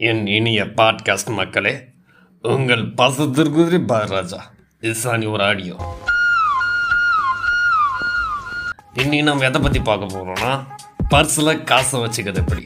என் 0.00 0.26
இனிய 0.26 0.64
பாட்காஸ்ட் 0.64 1.30
மக்களே 1.34 1.72
உங்கள் 2.42 2.82
பாசத்திற்கு 2.96 3.78
பாராஜா 3.84 4.40
இசானி 4.80 5.30
ஒரு 5.30 5.44
ஆடியோ. 5.44 5.76
இன்னைக்கு 8.92 9.22
நம்ம 9.22 9.44
எதை 9.44 9.60
பற்றி 9.60 9.80
பார்க்க 9.80 10.12
போகிறோம்னா 10.14 10.52
பர்ஸில் 11.10 11.64
காசை 11.64 12.00
வச்சுக்கிறது 12.00 12.34
எப்படி? 12.34 12.64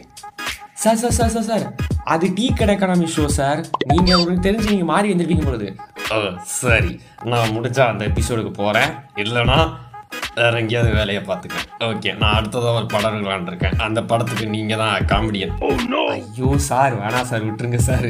Sir 0.75 0.97
sir 0.97 1.11
sir 1.11 1.29
sir 1.29 1.43
sir 1.43 1.75
அது 2.05 2.33
டீ 2.35 2.53
கடை 2.53 2.77
எக்கனாமி 2.77 3.09
ஷோ 3.17 3.25
சார். 3.27 3.65
நீங்கள் 3.87 4.15
உங்களுக்கு 4.15 4.51
தெரிஞ்சு 4.51 4.69
நீங்கள் 4.69 4.91
மாறி 4.95 5.13
வந்துருப்பீங்க 5.13 5.45
பொழுது. 5.45 5.77
சரி. 6.45 7.01
நான் 7.25 7.49
முடிஞ்சா 7.49 7.81
அந்த 7.81 8.07
எபிசோடுக்கு 8.09 8.53
போகிறேன் 8.53 8.93
இல்லைன்னா 9.17 9.59
வேற 10.39 10.53
எங்கேயாவது 10.63 10.91
வேலையை 10.99 11.23
பார்த்துக்கேன் 11.29 11.67
ஓகே 11.89 12.11
நான் 12.21 12.37
அடுத்ததாக 12.39 12.79
ஒரு 12.81 12.87
படம் 12.95 13.15
இருக்கலான்னு 13.15 13.51
இருக்கேன் 13.53 13.79
அந்த 13.87 14.03
படத்துக்கு 14.11 14.47
நீங்கள் 14.57 14.83
தான் 14.83 15.07
காமெடியன் 15.13 15.55
ஐயோ 16.17 16.51
சார் 16.71 16.99
வேணாம் 17.03 17.31
சார் 17.31 17.47
விட்டுருங்க 17.49 17.81
சார் 17.91 18.09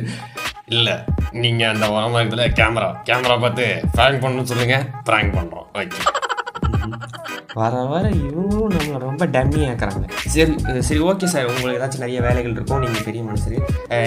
இல்லை 0.77 0.96
நீங்கள் 1.44 1.71
அந்த 1.72 1.86
உரமாக்கத்தில் 1.96 2.57
கேமரா 2.61 2.90
கேமரா 3.11 3.36
பார்த்து 3.46 3.66
ப்ராங்க் 3.96 4.22
பண்ணணும்னு 4.25 4.53
சொல்லுங்கள் 4.53 4.86
ப்ராங்க் 5.11 5.36
பண்ணுறோம் 5.39 5.68
ஓகே 5.82 6.03
வர 7.61 7.80
வர 7.90 8.04
இவங்களும் 8.27 8.75
நம்மளை 8.77 8.99
ரொம்ப 9.08 9.25
டம்மி 9.35 9.63
ஆக்குறாங்க. 9.71 10.07
சரி 10.35 10.52
சரி 10.86 11.00
ஓகே 11.08 11.27
சார் 11.32 11.49
உங்களுக்கு 11.50 11.79
ஏதாச்சும் 11.80 12.04
நிறைய 12.04 12.21
வேலைகள் 12.27 12.54
இருக்கும் 12.57 12.82
நீங்கள் 12.85 13.07
பெரிய 13.08 13.22
மனுஷர். 13.27 13.57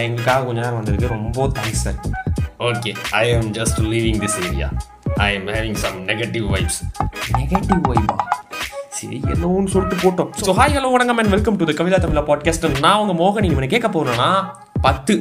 எங்களுக்காக 0.05 0.45
கொஞ்ச 0.47 0.59
நேரம் 0.61 0.79
வந்திருக்கு. 0.79 1.13
ரொம்ப 1.17 1.47
thanks 1.57 1.83
sir 1.85 1.99
okay 2.69 2.91
I 3.21 3.25
am 3.35 3.47
just 3.59 3.77
leaving 3.91 4.17
this 4.23 4.35
area. 4.47 4.69
I 5.23 5.27
am 5.35 5.45
having 5.55 5.75
some 5.81 5.97
negative 6.09 6.45
vibes. 6.53 6.77
Negative 7.35 7.81
வைபா 7.89 8.15
சரி 8.97 9.17
என்னன்னு 9.33 9.71
சொல்லிட்டு 9.73 9.97
போட்டோம். 10.03 10.29
ஸோ 10.45 10.53
ஹாய் 10.57 10.73
ஹலோ 10.77 10.89
வணக்கம் 10.95 11.19
and 11.21 11.31
welcome 11.33 11.57
to 11.59 11.65
the 11.69 11.73
Kavitha 11.77 11.97
Tamizha 12.03 12.23
podcast 12.29 12.65
நான் 12.85 12.99
உங்கள் 13.03 13.17
மோகன் 13.21 13.45
நீங்கள் 13.45 13.71
கேட்க 13.73 13.89
போகிறேன்னா 13.95 14.27
பத்து. 14.87 15.15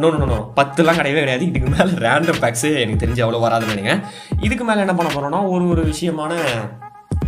நோ 0.00 0.10
நோ 0.14 0.26
நோ 0.32 0.38
பத்துலாம் 0.58 0.98
கிடையவே 1.00 1.20
கிடையாது. 1.24 1.46
இதுக்கு 1.50 1.70
மேலே 1.74 1.92
ரேண்டம் 2.04 2.40
பேக்ஸு 2.44 2.70
எனக்கு 2.82 3.02
தெரிஞ்சு 3.04 3.24
அவ்வளோ 3.24 3.40
வராதுன்னு 3.46 3.74
நினைக்கிறேன். 3.74 4.02
இதுக்கு 4.46 4.66
மேலே 4.68 4.84
என்ன 4.84 4.94
பண்ண 5.00 5.10
போகிறோம்னா 5.14 5.40
ஒரு 5.54 5.66
ஒரு 5.72 5.84
விஷயமான 5.92 6.32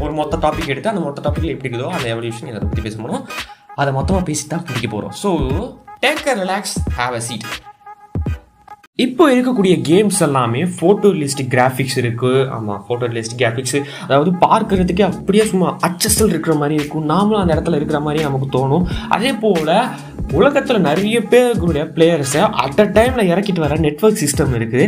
ஒரு 0.04 0.12
மொத்த 0.20 0.40
டாபிக் 0.44 0.72
எடுத்து 0.74 0.92
அந்த 0.92 1.02
மொத்த 1.06 1.24
டாப்பிக்கில் 1.26 1.54
எப்படி 1.54 1.68
இருக்குதோ 1.68 1.90
அந்த 1.96 2.06
எவ்வளோ 2.12 2.28
விஷயம் 2.32 2.52
அதை 2.60 2.68
பற்றி 2.68 2.86
பேச 2.86 2.96
போகிறோம் 3.02 3.24
அதை 3.82 3.90
மொத்தமாக 3.98 4.24
பேசி 4.30 4.46
தான் 4.54 4.64
பிடிக்க 4.70 4.88
போகிறோம் 4.94 5.16
so 5.22 5.32
take 6.06 6.30
a 6.34 6.36
relax 6.44 6.76
have 7.00 7.16
a 7.20 7.24
seat 7.28 7.48
இப்போ 9.04 9.24
இருக்கக்கூடிய 9.32 9.74
கேம்ஸ் 9.88 10.20
எல்லாமே 10.26 10.62
ஃபோட்டோ 10.76 11.08
லிஸ்டிக் 11.20 11.50
கிராஃபிக்ஸ் 11.54 11.96
இருக்குது 12.02 12.40
ஆமாம் 12.56 12.80
ஃபோட்டோ 12.86 13.06
லிஸ்ட் 13.16 13.36
கிராஃபிக்ஸ் 13.40 13.76
அதாவது 14.06 14.30
பார்க்கறதுக்கே 14.44 15.04
அப்படியே 15.10 15.44
சும்மா 15.50 15.68
அச்சஸ்டல் 15.88 16.32
இருக்கிற 16.34 16.54
மாதிரி 16.62 16.74
இருக்கும். 16.80 17.04
நாமளும் 17.12 17.40
அந்த 17.42 17.52
இடத்துல 17.56 17.78
இருக்கிற 17.80 18.00
மாதிரி 18.06 18.24
நமக்கு 18.28 18.48
தோணும். 18.56 18.84
அதே 19.16 19.32
போல் 19.44 19.70
உலகத்தில் 20.38 20.84
நிறைய 20.88 21.16
பேருக்குடைய 21.30 21.84
பிளேயர்ஸை 21.94 22.42
அட் 22.64 22.82
அ 22.82 22.86
டைமில் 22.96 23.30
இறக்கிட்டு 23.32 23.64
வர 23.64 23.78
நெட்வொர்க் 23.86 24.20
சிஸ்டம் 24.24 24.52
இருக்குது. 24.58 24.84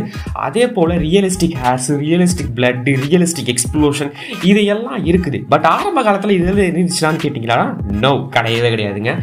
அதே 0.46 0.64
போல் 0.76 0.94
realistic 1.06 1.56
hairs 1.62 1.88
realistic 2.02 2.52
blood 2.58 2.84
realistic 3.04 3.50
explosion 3.54 4.12
இது 4.50 4.60
எல்லாம் 4.74 5.00
இருக்குது. 5.12 5.40
பட் 5.54 5.66
ஆரம்ப 5.74 6.02
காலத்தில் 6.08 6.36
இதில் 6.40 6.68
இருந்துச்சுனான்னு 6.70 7.24
கேட்டிங்களா? 7.24 7.60
நோ 8.04 8.12
கிடையவே 8.36 8.70
கிடையாதுங்க. 8.76 9.14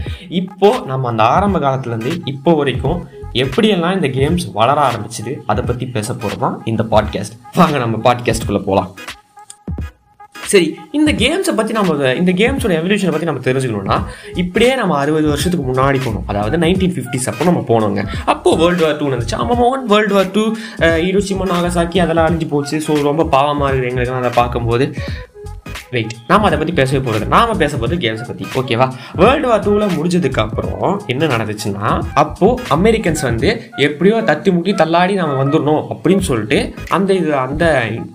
இப்போது 0.42 0.84
நம்ம 0.92 1.10
அந்த 1.14 1.26
ஆரம்ப 1.38 1.60
காலத்துலேருந்து 1.68 2.14
இப்போ 2.34 2.54
வரைக்கும் 2.62 3.00
எப்படியெல்லாம் 3.34 3.96
இந்த 3.96 4.08
கேம்ஸ் 4.08 4.46
வளர 4.54 4.80
ஆரம்பிச்சுது 4.90 5.34
அதை 5.46 5.64
பற்றி 5.64 5.86
பேச 5.86 6.14
போகிறது 6.14 6.42
தான் 6.42 6.58
இந்த 6.66 6.84
பாட்காஸ்ட் 6.84 7.38
வாங்க 7.56 7.78
நம்ம 7.78 7.98
பாட்காஸ்ட்டுக்குள்ளே 8.08 8.64
போகலாம் 8.66 8.92
சரி 10.52 10.68
இந்த 10.92 11.12
கேம்ஸை 11.12 11.54
பற்றி 11.56 11.74
நம்ம 11.74 12.14
இந்த 12.14 12.32
கேம்ஸோட 12.32 12.74
எவல்யூஷனை 12.78 13.12
பற்றி 13.14 13.28
நம்ம 13.30 13.42
தெரிஞ்சுக்கணும்னா 13.48 13.98
இப்படியே 14.36 14.76
நம்ம 14.76 14.98
அறுபது 14.98 15.28
வருஷத்துக்கு 15.28 15.66
முன்னாடி 15.68 16.00
போனோம். 16.06 16.24
அதாவது 16.28 16.58
நைன்டீன் 16.58 16.96
ஃபிஃப்டிஸ் 16.96 17.28
அப்போ 17.32 17.44
நம்ம 17.44 17.62
போனோங்க. 17.72 18.04
அப்போ 18.26 18.56
வேர்ல்டு 18.56 18.84
வார் 18.86 18.98
டூ 18.98 19.10
வந்துச்சு 19.14 19.36
ஆமாம் 19.36 19.62
one 19.68 19.86
world 19.86 20.14
war 20.14 20.32
two 20.32 20.56
Hiroshima 21.08 21.48
Nagasaki 21.54 22.00
அதெல்லாம் 22.06 22.28
அழிஞ்சு 22.30 22.48
போச்சு. 22.54 22.78
ஸோ 22.88 23.02
ரொம்ப 23.10 23.24
பாவமாக 23.36 23.70
இருக்குது 23.70 23.92
எங்களுக்கு 23.92 24.16
அதை 24.22 24.34
பார்க்கும்போது. 24.42 24.88
வெயிட் 25.92 26.14
நாம 26.28 26.46
அதை 26.46 26.58
பற்றி 26.58 26.74
பேசவே 26.74 27.00
போகிறது 27.04 27.26
நாம 27.26 27.54
பேச 27.54 27.78
போகிறது 27.78 28.02
கேம்ஸை 28.04 28.26
பற்றி 28.28 28.46
ஓகேவா 28.60 28.88
வேர்ல்டு 29.16 29.48
வார் 29.48 29.64
டூவில் 29.66 29.94
முடிஞ்சதுக்கு 29.96 30.40
அப்புறம் 30.40 31.02
என்ன 31.08 31.26
நடந்துச்சுன்னா 31.26 32.02
அப்போது 32.14 32.64
அமெரிக்கன்ஸ் 32.76 33.22
வந்து 33.22 33.50
எப்படியோ 33.76 34.18
தத்தி 34.22 34.52
முட்டி 34.52 34.74
தள்ளாடி 34.74 35.14
நம்ம 35.14 35.44
வந்துடணும் 35.44 35.84
அப்படின்னு 35.94 36.20
சொல்லிட்டு 36.20 36.76
அந்த 36.90 37.14
இது 37.14 37.36
அந்த 37.36 37.64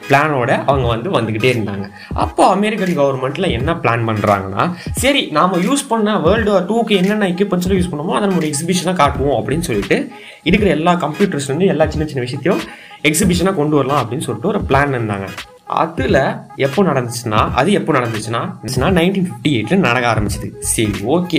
பிளானோட 0.08 0.50
அவங்க 0.64 0.86
வந்து 0.86 1.10
வந்துக்கிட்டே 1.10 1.50
இருந்தாங்க. 1.54 1.86
அப்போ 2.12 2.46
அமெரிக்கன் 2.46 2.98
கவர்மெண்ட்டில் 2.98 3.50
என்ன 3.50 3.72
பிளான் 3.72 4.06
பண்ணுறாங்கன்னா 4.08 4.72
சரி 4.90 5.26
நாம 5.30 5.58
யூஸ் 5.58 5.88
பண்ண 5.88 6.18
வேர்ல்டு 6.18 6.50
வார் 6.50 6.68
டூக்கு 6.70 6.96
என்னென்ன 6.96 7.28
எக்யூப்மெண்ட்ஸில் 7.28 7.76
யூஸ் 7.78 7.90
பண்ணுமோ 7.90 8.16
அதை 8.16 8.28
நம்ம 8.28 8.46
எக்ஸிபிஷனாக 8.46 8.92
காட்டுவோம் 8.92 9.38
அப்படின்னு 9.40 9.66
சொல்லிட்டு 9.70 9.98
இருக்கிற 10.42 10.70
எல்லா 10.70 10.94
கம்ப்யூட்டர்ஸ் 10.94 11.46
வந்து 11.46 11.66
எல்லா 11.66 11.86
சின்ன 11.86 12.06
சின்ன 12.06 12.20
விஷயத்தையும் 12.20 12.62
எக்ஸிபிஷனாக 13.10 13.54
கொண்டு 13.54 13.76
வரலாம் 13.76 14.00
அப்படின்னு 14.02 14.26
சொல்லிட்டு 14.28 14.48
ஒரு 14.48 14.62
பிளான் 14.68 14.94
இருந்தாங்க. 14.98 15.28
அதில் 15.66 16.18
எப்போ 16.66 16.80
நடந்துச்சுன்னா 16.88 17.38
அது 17.60 17.68
எப்போ 17.78 17.92
நடந்துச்சுன்னா 17.96 18.88
நைன்டீன் 18.98 19.28
ஃபிஃப்டி 19.28 19.50
எயிட்டில் 19.56 19.84
நடக்க 19.86 20.06
ஆரம்பிச்சது. 20.12 20.48
சரி 20.72 20.98
ஓகே. 21.14 21.38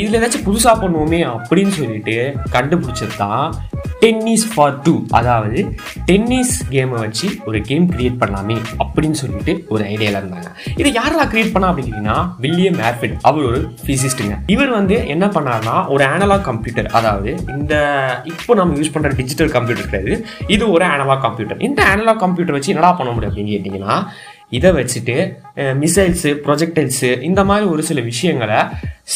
இதில் 0.00 0.18
ஏதாச்சும் 0.18 0.46
புதுசாக 0.48 0.76
பண்ணுவோமே 0.82 1.20
அப்படின்னு 1.36 1.72
சொல்லிட்டு 1.78 2.14
கண்டுபிடிச்சது 2.54 3.16
தான் 3.22 3.46
டென்னிஸ் 4.02 4.46
ஃபார் 4.52 4.76
டூ 4.84 4.94
அதாவது 5.18 5.58
டென்னிஸ் 6.10 6.54
கேமை 6.74 6.98
வச்சு 7.04 7.26
ஒரு 7.48 7.58
கேம் 7.70 7.86
கிரியேட் 7.92 8.20
பண்ணலாமே 8.22 8.56
அப்படின்னு 8.84 9.18
சொல்லிட்டு 9.22 9.52
ஒரு 9.74 9.82
ஐடியாவில் 9.92 10.18
இருந்தாங்க. 10.20 10.48
இதை 10.80 10.90
யாரெல்லாம் 10.98 11.30
கிரியேட் 11.32 11.52
பண்ணா 11.54 11.70
அப்படின்னு 11.70 11.90
கேட்டிங்கன்னா 11.90 12.18
வில்லியம் 12.44 12.80
ஆர்ஃபிட் 12.90 13.16
அவர் 13.30 13.48
ஒரு 13.50 13.60
ஃபிசிஸ்ட்டுங்க 13.84 14.36
இவர் 14.54 14.72
வந்து 14.78 14.98
என்ன 15.16 15.26
பண்ணார்னா 15.36 15.76
ஒரு 15.96 16.04
ஆனலாக் 16.12 16.46
கம்ப்யூட்டர் 16.50 16.90
அதாவது 17.00 17.32
இந்த 17.56 17.74
இப்போ 18.32 18.54
நம்ம 18.60 18.78
யூஸ் 18.80 18.94
பண்ணுற 18.96 19.12
டிஜிட்டல் 19.22 19.52
கம்ப்யூட்டர் 19.56 19.90
கிடையாது. 19.90 20.14
இது 20.56 20.64
ஒரு 20.76 20.86
ஆனலாக் 20.92 21.24
கம்ப்யூட்டர் 21.26 21.62
இந்த 21.70 21.82
ஆனலாக் 21.92 22.22
கம்ப்யூட்டர் 22.24 22.58
வச்சு 22.58 22.72
என்னடா 22.74 22.92
பண்ண 23.02 23.12
முடியும் 23.12 23.32
அப்படின்னு 23.32 23.54
கேட்டிங்கன்னா 23.56 24.06
இதை 24.50 24.70
வச்சுட்டு 24.70 25.16
மிசைல்ஸு 25.56 26.32
ப்ரொஜெக்டைல்ஸு 26.46 27.22
இந்த 27.22 27.44
மாதிரி 27.44 27.66
ஒரு 27.66 27.82
சில 27.82 28.00
விஷயங்களை 28.00 28.56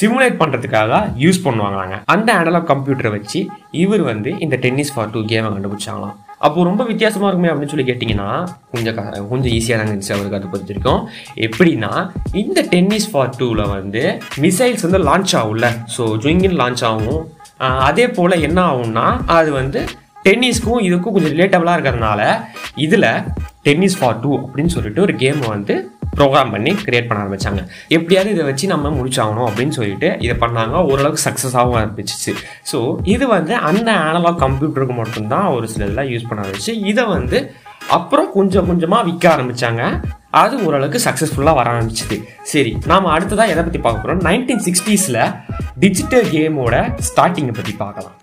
சிமுலேட் 0.01 0.41
பண்ணுறதுக்காக 0.43 0.93
யூஸ் 1.19 1.41
பண்ணுவாங்களாங்க. 1.45 2.03
அந்த 2.05 2.35
அனலாக் 2.35 2.71
கம்ப்யூட்டரை 2.73 3.11
வச்சு 3.11 3.47
இவர் 3.71 4.03
வந்து 4.03 4.39
இந்த 4.39 4.57
டென்னிஸ் 4.57 4.95
ஃபார் 4.95 5.11
டூ 5.11 5.21
கேமை 5.21 5.51
கண்டுபிடிச்சாங்களாம். 5.57 6.17
அப்போது 6.39 6.69
ரொம்ப 6.69 6.85
வித்தியாசமாக 6.85 7.37
இருக்குமே 7.37 7.53
அப்படின்னு 7.53 7.69
சொல்லி 7.69 7.93
கேட்டிங்கன்னா 7.93 8.49
கொஞ்சம் 8.73 8.95
க- 8.95 9.21
கொஞ்சம் 9.31 9.53
ஈஸியாக 9.53 9.77
தாங்க 9.77 9.93
இருந்துச்சு 9.93 10.13
அவருக்கு 10.13 10.37
அதை 10.37 10.49
பொறுத்த 10.53 10.75
வரைக்கும் 10.75 11.09
எப்படின்னா 11.37 12.11
இந்த 12.33 12.63
டென்னிஸ் 12.63 13.11
ஃபார் 13.11 13.35
டூவில் 13.39 13.69
வந்து 13.69 14.23
மிசைல்ஸ் 14.37 14.87
வந்து 14.91 15.01
லான்ச் 15.09 15.37
ஆகும்ல. 15.41 15.67
ஸோ 15.97 16.03
ஜுயிங்கின் 16.23 16.59
லான்ச் 16.63 16.85
ஆகும். 16.85 17.23
அதே 17.59 18.09
போல் 18.09 18.41
என்ன 18.41 18.61
ஆகும்னா 18.71 19.21
அது 19.27 19.53
வந்து 19.53 19.85
டென்னிஸ்க்கும் 20.25 20.83
இதுக்கும் 20.89 21.13
கொஞ்சம் 21.13 21.35
ரிலேட்டபிளாக 21.37 21.71
இருக்கிறதுனால 21.71 22.21
இதில் 22.75 23.09
டென்னிஸ் 23.67 23.97
ஃபார் 24.01 24.21
டூ 24.25 24.31
அப்படின்னு 24.43 24.73
சொல்லிட்டு 24.75 25.01
ஒரு 25.07 25.15
கேமை 25.23 25.47
வந்து 25.55 25.75
ப்ரோக்ராம் 26.19 26.53
பண்ணி 26.55 26.71
கிரியேட் 26.85 27.09
பண்ண 27.09 27.19
ஆரம்பிச்சாங்க. 27.25 27.61
எப்படியாவது 27.97 28.31
இதை 28.35 28.45
வச்சு 28.49 28.67
நம்ம 28.73 28.91
முடிச்சாகணும் 28.99 29.47
அப்படின்னு 29.49 29.75
சொல்லிட்டு 29.79 30.09
இதை 30.25 30.35
பண்ணாங்க. 30.45 30.77
ஓரளவுக்கு 30.91 31.25
சக்ஸஸாகவும் 31.27 31.79
ஆரம்பிச்சிச்சு. 31.81 32.33
ஸோ 32.71 32.79
இது 33.15 33.25
வந்து 33.37 33.55
அந்த 33.71 33.91
ஆனலாக் 34.07 34.41
கம்ப்யூட்டருக்கு 34.45 34.97
மட்டும்தான் 35.03 35.47
ஒரு 35.57 35.69
சில 35.73 35.85
இதெல்லாம் 35.85 36.11
யூஸ் 36.13 36.29
பண்ண 36.31 36.47
ஆரம்பிச்சு. 36.47 36.75
இதை 36.93 37.05
வந்து 37.17 37.41
அப்புறம் 37.97 38.29
கொஞ்சம் 38.39 38.67
கொஞ்சமாக 38.71 39.07
விற்க 39.09 39.27
ஆரம்பித்தாங்க 39.35 39.83
அது 40.41 40.57
ஓரளவுக்கு 40.67 40.99
சக்ஸஸ்ஃபுல்லாக 41.07 41.59
வர 41.61 41.69
ஆரம்பிச்சிது. 41.77 42.17
சரி 42.53 42.73
நாம் 42.91 43.13
அடுத்ததாக 43.15 43.53
எதை 43.55 43.63
பற்றி 43.69 43.81
பார்க்க 43.87 44.03
போகிறோம் 44.03 44.23
நைன்டீன் 44.29 44.65
சிக்ஸ்டீஸில் 44.67 45.23
டிஜிட்டல் 45.85 46.29
கேமோட 46.35 46.75
ஸ்டார்டிங்கை 47.09 47.55
பற்றி 47.61 47.75
பார்க்கலாம். 47.85 48.17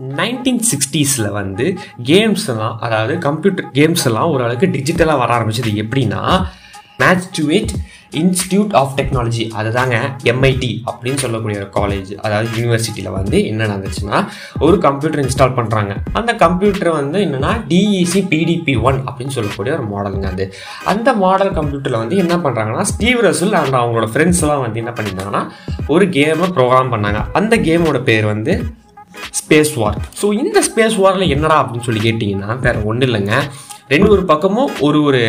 நைன்டீன் 0.00 0.62
சிக்ஸ்டீஸில் 0.70 1.30
வந்து 1.30 1.78
கேம்ஸ் 2.04 2.48
எல்லாம் 2.48 2.78
அதாவது 2.78 3.18
கம்ப்யூட்டர் 3.18 3.66
கேம்ஸ் 3.72 4.04
எல்லாம் 4.04 4.30
ஓரளவுக்கு 4.30 4.66
டிஜிட்டலாக 4.66 5.18
வர 5.18 5.38
ஆரம்பிச்சது 5.38 5.72
எப்படின்னா 5.84 6.46
மேட்ச் 6.96 7.40
டுவேட் 7.40 7.72
இன்ஸ்டியூட் 8.12 8.74
ஆஃப் 8.74 8.98
டெக்னாலஜி 8.98 9.50
அதுதாங்க 9.58 9.96
எம்ஐடி 10.24 10.82
அப்படின்னு 10.90 11.16
சொல்லக்கூடிய 11.16 11.58
ஒரு 11.58 11.68
காலேஜ் 11.74 12.14
அதாவது 12.16 12.48
யூனிவர்சிட்டியில் 12.56 13.10
வந்து 13.10 13.46
என்ன 13.46 13.66
நடந்துச்சுன்னா 13.66 14.28
ஒரு 14.58 14.78
கம்ப்யூட்டர் 14.78 15.26
இன்ஸ்டால் 15.26 15.54
பண்ணுறாங்க 15.56 15.96
அந்த 16.12 16.34
கம்ப்யூட்டர் 16.34 16.90
வந்து 16.90 17.18
என்னென்னா 17.18 17.52
டிஇசி 17.68 18.22
பிடிபி 18.32 18.80
ஒன் 18.82 19.00
அப்படின்னு 19.00 19.28
சொல்லக்கூடிய 19.28 19.78
ஒரு 19.78 19.86
மாடலுங்க 19.92 20.24
அது. 20.24 20.54
அந்த 20.84 21.12
மாடல் 21.12 21.52
கம்ப்யூட்டரில் 21.52 21.98
வந்து 21.98 22.16
என்ன 22.16 22.36
பண்ணுறாங்கன்னா 22.36 22.80
ஸ்டீவ் 22.80 23.20
ரசல் 23.20 23.52
அண்ட் 23.52 23.74
அவங்களோட 23.74 24.08
ஃப்ரெண்ட்ஸ் 24.12 24.40
எல்லாம் 24.40 24.60
வந்து 24.60 24.78
என்ன 24.78 24.90
பண்ணியிருந்தாங்கன்னா 24.90 25.48
ஒரு 25.86 26.06
கேமை 26.06 26.48
ப்ரோக்ராம் 26.58 26.92
பண்ணாங்க. 26.94 27.22
அந்த 27.32 27.56
கேமோட 27.56 28.02
பேர் 28.02 28.24
வந்து 28.24 28.80
ஸ்பேஸ் 29.40 29.74
வார் 29.80 29.98
ஸோ 30.20 30.26
இந்த 30.42 30.58
ஸ்பேஸ் 30.68 30.96
வாரில் 31.02 31.32
என்னடா 31.34 31.58
அப்படின்னு 31.62 31.86
சொல்லி 31.88 32.02
கேட்டிங்கன்னா 32.08 32.56
வேறு 32.64 32.80
ஒன்றும் 32.90 33.08
இல்லைங்க. 33.08 33.34
ரெண்டு 33.92 34.08
ஒரு 34.14 34.22
பக்கமும் 34.30 34.70
ஒரு 34.86 34.98
ஒரு 35.08 35.20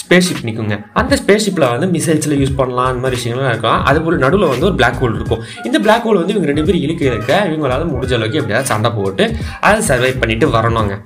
ஸ்பேஸ் 0.00 0.28
ஷிப் 0.28 0.44
நிற்குங்க 0.46 0.76
அந்த 1.00 1.14
ஸ்பேஸ் 1.20 1.44
ஷிப்பில் 1.46 1.66
வந்து 1.72 1.86
மிசைல்ஸில் 1.96 2.36
யூஸ் 2.40 2.56
பண்ணலாம் 2.60 2.88
அந்த 2.90 3.00
மாதிரி 3.02 3.18
விஷயங்கள்லாம் 3.18 3.52
இருக்கலாம். 3.52 3.82
அது 3.88 3.98
போல் 4.04 4.22
நடுவில் 4.24 4.52
வந்து 4.52 4.66
ஒரு 4.68 4.76
பிளாக் 4.80 4.98
ஹோல் 5.02 5.16
இருக்கும். 5.18 5.42
இந்த 5.68 5.78
பிளாக் 5.84 6.06
ஹோல் 6.06 6.20
வந்து 6.20 6.34
இவங்க 6.34 6.48
ரெண்டு 6.50 6.64
பேரும் 6.68 6.84
இழுக்க 6.86 7.04
இருக்க 7.10 7.32
இவங்களால 7.48 7.86
முடிஞ்ச 7.92 8.14
அளவுக்கு 8.18 8.40
எப்படியாவது 8.40 8.70
சண்டை 8.72 8.90
போட்டு 8.98 9.26
அதை 9.68 9.80
சர்வை 9.90 10.12
பண்ணிட்டு 10.22 10.48
வரணுங்க. 10.56 10.96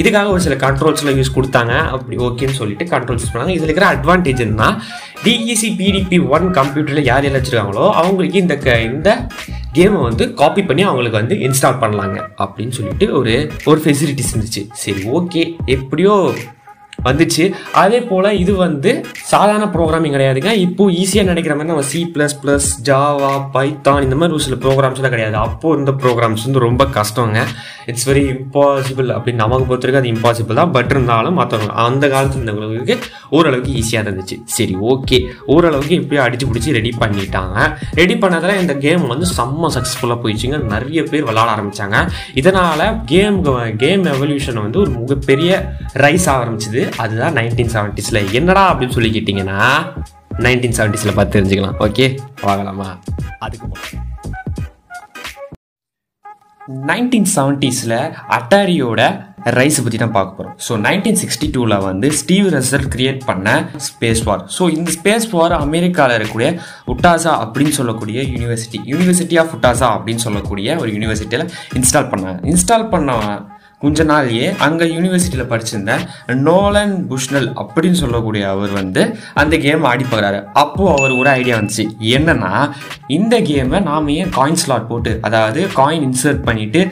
இதுக்காக 0.00 0.28
ஒரு 0.34 0.42
சில 0.46 0.54
கண்ட்ரோல்ஸ்லாம் 0.64 1.18
யூஸ் 1.20 1.36
கொடுத்தாங்க. 1.38 1.74
அப்படி 1.94 2.16
ஓகேன்னு 2.26 2.58
சொல்லிட்டு 2.60 2.84
கண்ட்ரோல்ஸ் 2.94 3.24
யூஸ் 3.24 3.34
பண்ணாங்க. 3.34 3.56
இதில் 3.56 3.68
இருக்கிற 3.68 3.88
அட்வான்டேஜ் 3.94 4.40
என்ன 4.46 4.70
டிஇசி 5.24 5.70
பிடிபி 5.80 6.18
ஒன் 6.36 6.46
கம்ப்யூட்டரில் 6.60 7.08
யார் 7.10 7.26
யார் 7.26 7.38
வச்சுருக்காங்களோ 7.38 7.84
அவங்களுக்கு 8.02 8.38
இந்த 8.44 8.56
க 8.64 8.78
இந்த 8.90 9.10
கேமை 9.76 10.00
வந்து 10.02 10.34
காப்பி 10.34 10.62
பண்ணி 10.62 10.82
அவங்களுக்கு 10.82 11.18
வந்து 11.18 11.34
இன்ஸ்டால் 11.34 11.78
பண்ணலாங்க 11.82 12.18
அப்படின்னு 12.38 12.70
சொல்லிட்டு 12.70 13.18
ஒரு 13.18 13.50
ஒரு 13.64 13.80
ஃபெசிலிட்டிஸ் 13.80 14.32
இருந்துச்சு. 14.34 14.62
சரி 14.72 15.02
ஓகே 15.10 15.42
எப்படியோ 15.66 16.34
வந்துச்சு. 17.08 17.44
அதே 17.82 18.00
போல் 18.10 18.28
இது 18.42 18.52
வந்து 18.64 18.90
சாதாரண 19.32 19.66
ப்ரோக்ராமிங் 19.76 20.14
கிடையாதுங்க. 20.16 20.52
இப்போ 20.66 20.84
ஈஸியாக 21.02 21.30
நினைக்கிற 21.30 21.54
மாதிரி 21.56 21.72
நம்ம 21.72 21.86
C 21.92 22.00
plus 22.14 22.36
plus 22.42 22.68
Java 22.88 23.32
Python 23.56 24.02
இந்த 24.06 24.16
மாதிரி 24.20 24.36
ஒரு 24.38 24.44
சில 24.46 24.58
ப்ரோக்ராம்ஸ்லாம் 24.64 25.14
கிடையாது. 25.16 25.36
அப்போது 25.46 25.74
இருந்த 25.76 25.94
ப்ரோக்ராம்ஸ் 26.04 26.46
வந்து 26.46 26.64
ரொம்ப 26.68 26.86
கஷ்டங்க. 26.98 27.40
இட்ஸ் 27.90 28.06
வெரி 28.10 28.24
இம்பாசிபிள் 28.34 29.08
அப்படின்னு 29.16 29.42
நமக்கு 29.44 29.66
பொறுத்த 29.70 29.86
வரைக்கும் 29.86 30.02
அது 30.02 30.12
இம்பாசிபிள் 30.14 30.60
தான். 30.60 30.72
பட் 30.76 30.92
இருந்தாலும் 30.94 31.38
மற்றவங்க 31.40 31.74
அந்த 31.86 32.04
காலத்தில் 32.14 32.40
இருந்தவங்களுக்கு 32.40 32.96
ஓரளவுக்கு 33.36 33.72
ஈஸியாக 33.80 34.04
இருந்துச்சு. 34.06 34.38
சரி 34.56 34.74
ஓகே 34.92 35.18
ஓரளவுக்கு 35.54 35.94
எப்படியோ 36.00 36.22
அடிச்சு 36.26 36.48
பிடிச்சி 36.50 36.76
ரெடி 36.78 36.92
பண்ணிட்டாங்க. 37.02 37.66
ரெடி 38.00 38.16
பண்ணதில் 38.24 38.60
இந்த 38.62 38.74
கேம் 38.86 39.06
வந்து 39.14 39.26
செம்ம 39.36 39.70
சக்ஸஸ்ஃபுல்லாக 39.76 40.18
போயிடுச்சுங்க. 40.24 40.58
நிறைய 40.74 41.02
பேர் 41.10 41.26
விளாட 41.30 41.48
ஆரம்பித்தாங்க 41.56 41.98
இதனால் 42.42 42.86
கேம் 43.12 43.38
கேம் 43.82 44.04
எவல்யூஷன் 44.14 44.62
வந்து 44.64 44.78
ஒரு 44.84 44.90
மிகப்பெரிய 45.00 45.50
ரைஸ் 46.04 46.28
ஆரம்பிச்சுது. 46.36 46.82
அதுதான் 46.98 47.36
நைன்டீன் 47.36 47.72
செவன்டிஸில் 47.74 48.32
என்னடா 48.32 48.74
அப்படின்னு 48.74 48.92
சொல்லி 48.92 49.10
கேட்டிங்கன்னா 49.10 49.58
நைன்டீன் 50.38 50.76
செவன்டிஸில் 50.78 51.14
பார்த்து 51.14 51.36
தெரிஞ்சுக்கலாம். 51.38 51.76
ஓகே 51.78 52.20
வாங்கலாமா 52.42 52.88
அதுக்கு 53.38 54.00
நைன்டீன் 56.88 57.28
செவன்ட்டீஸில் 57.34 58.12
அட்டாரியோட 58.28 59.30
ரைஸ் 59.44 59.82
பற்றி 59.84 59.98
தான் 59.98 60.12
பார்க்க 60.12 60.36
போகிறோம் 60.36 60.56
ஸோ 60.66 60.72
நைன்டீன் 60.76 61.18
சிக்ஸ்டி 61.22 61.46
டூவில் 61.54 61.76
வந்து 61.80 62.10
ஸ்டீவ் 62.10 62.46
ரசல் 62.54 62.86
கிரியேட் 62.88 63.24
பண்ண 63.24 63.70
ஸ்பேஸ் 63.76 64.22
வார் 64.24 64.44
ஸோ 64.58 64.70
இந்த 64.70 64.90
ஸ்பேஸ் 64.90 65.26
வார் 65.32 65.52
அமெரிக்காவில் 65.52 66.14
இருக்கக்கூடிய 66.18 66.50
உட்டாசா 66.86 67.32
அப்படின்னு 67.44 67.68
சொல்லக்கூடிய 67.68 68.20
யூனிவர்சிட்டி 68.22 68.80
யூனிவர்சிட்டி 68.92 69.38
ஆஃப் 69.38 69.54
உட்டாசா 69.56 69.88
அப்படின்னு 69.96 70.16
சொல்லக்கூடிய 70.16 70.76
ஒரு 70.76 70.90
யூனிவர்சிட்டியில் 70.90 71.48
இன்ஸ்டால் 71.74 72.10
பண்ணாங்க. 72.12 72.38
இன்ஸ்டால் 72.44 72.88
பண்ண 72.88 73.12
கொஞ்ச 73.82 74.04
நாள்லயே 74.04 74.48
அங்கே 74.66 74.86
யூனிவர்சிட்டியில் 74.94 75.50
படிச்சிருந்த 75.52 75.92
நோலன் 76.48 76.94
புஷ்னல் 77.10 77.48
அப்படின்னு 77.62 78.00
சொல்லக்கூடிய 78.02 78.42
அவர் 78.54 78.72
வந்து 78.80 79.02
அந்த 79.42 79.54
கேம் 79.64 79.88
ஆடி 79.90 80.04
பார்க்குறாரு. 80.04 80.40
அப்போது 80.62 80.92
அவர் 80.96 81.18
ஒரு 81.20 81.30
ஐடியா 81.38 81.56
வந்துச்சு. 81.58 81.86
என்னன்னா 82.16 82.52
இந்த 83.18 83.34
கேமை 83.48 83.80
நாம் 83.82 84.14
ஏன் 84.18 84.32
காயின் 84.38 84.62
ஸ்லாட் 84.62 84.88
போட்டு 84.88 85.12
அதாவது 85.28 85.62
காயின் 85.80 86.06
இன்சர்ட் 86.08 86.46
பண்ணிவிட்டு 86.48 86.82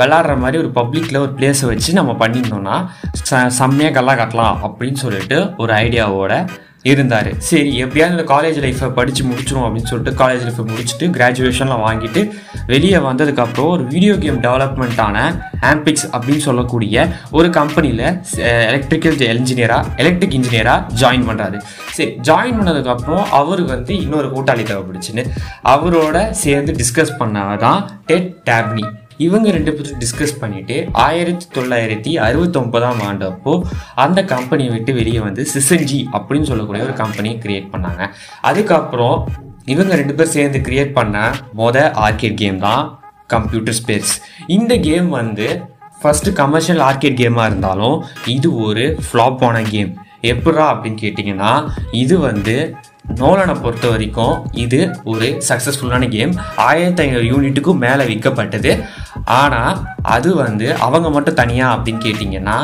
விளாட்ற 0.00 0.34
மாதிரி 0.40 0.56
ஒரு 0.62 0.70
பப்ளிக்கில் 0.74 1.22
ஒரு 1.22 1.32
பிளேஸை 1.38 1.66
வச்சு 1.66 1.92
நம்ம 1.92 2.12
பண்ணியிருந்தோம்னா 2.20 2.76
ச 3.28 3.40
செம்மையாக 3.58 3.94
கல்லா 3.96 4.14
கட்டலாம் 4.20 4.58
அப்படின்னு 4.66 5.00
சொல்லிட்டு 5.04 5.38
ஒரு 5.56 5.72
ஐடியாவோட 5.72 6.34
இருந்தார். 6.90 7.30
சரி 7.50 7.70
எப்படியாவது 7.76 8.16
இந்த 8.16 8.26
காலேஜ் 8.34 8.58
லைஃப்பை 8.64 8.88
படித்து 8.92 9.22
முடிச்சிடும் 9.24 9.66
அப்படின்னு 9.66 9.90
சொல்லிட்டு 9.92 10.24
காலேஜ் 10.24 10.44
லைஃப்பை 10.46 10.64
முடிச்சுட்டு 10.70 11.06
கிராஜுவேஷன்லாம் 11.16 11.84
வாங்கிட்டு 11.86 12.20
வெளியே 12.66 12.98
வந்ததுக்கப்புறம் 13.08 13.68
ஒரு 13.68 13.84
வீடியோ 13.84 14.14
கேம் 14.18 14.42
டெவலப்மெண்ட்டான 14.42 15.16
ஆம்பிக்ஸ் 15.60 16.06
அப்படின்னு 16.16 16.44
சொல்லக்கூடிய 16.48 17.06
ஒரு 17.30 17.50
கம்பெனியில் 17.50 18.04
எலக்ட்ரிக்கல் 18.66 19.18
இன்ஜினியராக 19.38 19.94
எலக்ட்ரிக் 19.96 20.36
இன்ஜினியராக 20.40 20.96
ஜாயின் 21.00 21.26
பண்ணுறாரு 21.28 21.60
சரி 21.90 22.10
ஜாயின் 22.22 22.58
பண்ணதுக்கப்புறம் 22.58 23.24
அவருக்கு 23.30 23.74
வந்து 23.74 23.94
இன்னொரு 24.00 24.28
கூட்டாளி 24.28 24.64
தேவைப்படுச்சுன்னு 24.70 25.24
அவரோட 25.64 26.30
சேர்ந்து 26.30 26.72
டிஸ்கஸ் 26.72 27.18
பண்ணாதான் 27.18 27.80
டெட் 28.06 28.30
டேப்னி 28.50 28.86
இவங்க 29.26 29.50
ரெண்டு 29.56 29.72
பேரும் 29.76 30.00
டிஸ்கஸ் 30.02 30.34
பண்ணிட்டு 30.40 30.76
ஆயிரத்தி 31.06 31.46
தொள்ளாயிரத்தி 31.56 32.12
அறுபத்தொன்பதாம் 32.26 33.02
ஆண்டு 33.08 33.24
அப்போ 33.32 33.52
அந்த 34.04 34.22
கம்பெனியை 34.34 34.72
விட்டு 34.74 34.92
வெளியே 35.00 35.20
வந்து 35.28 35.44
சிசன்ஜி 35.54 36.00
அப்படின்னு 36.18 36.48
சொல்லக்கூடிய 36.50 36.84
ஒரு 36.88 36.96
கம்பெனியை 37.02 37.36
கிரியேட் 37.44 37.72
பண்ணாங்க. 37.74 38.02
அதுக்கப்புறம் 38.50 39.18
இவங்க 39.74 39.94
ரெண்டு 40.00 40.14
பேர் 40.18 40.34
சேர்ந்து 40.36 40.60
கிரியேட் 40.68 40.96
பண்ண 40.98 41.16
மொத 41.60 41.78
ஆர்கேட் 42.06 42.38
கேம் 42.42 42.58
தான் 42.58 42.84
கம்ப்யூட்டர் 43.34 43.78
ஸ்பேஸ் 43.80 44.12
இந்த 44.56 44.74
கேம் 44.88 45.08
வந்து 45.20 45.48
ஃபஸ்ட்டு 46.02 46.32
கமர்ஷியல் 46.42 46.82
ஆர்கேட் 46.88 47.20
கேமாக 47.22 47.48
இருந்தாலும் 47.50 47.96
இது 48.34 48.50
ஒரு 48.66 48.84
ஃப்ளாப்பான 49.06 49.62
கேம் 49.72 49.90
எப்படா 50.32 50.64
அப்படின்னு 50.72 51.00
கேட்டிங்கன்னா 51.02 51.50
இது 52.02 52.14
வந்து 52.18 52.54
நோலனை 53.20 53.54
பொறுத்த 53.62 53.86
வரைக்கும் 53.90 54.34
இது 54.64 54.78
ஒரு 55.04 55.28
சக்ஸஸ்ஃபுல்லான 55.48 56.08
கேம் 56.08 56.32
ஆயிரத்தி 56.66 57.02
ஐநூறு 57.02 57.26
யூனிட்டுக்கும் 57.32 57.82
மேலே 57.84 58.04
விற்கப்பட்டது. 58.04 58.72
ஆனால் 59.28 59.78
அது 60.16 60.30
வந்து 60.44 60.66
அவங்க 60.86 61.08
மட்டும் 61.14 61.38
தனியாக 61.40 61.74
அப்படின்னு 61.76 62.02
கேட்டிங்கன்னா 62.06 62.56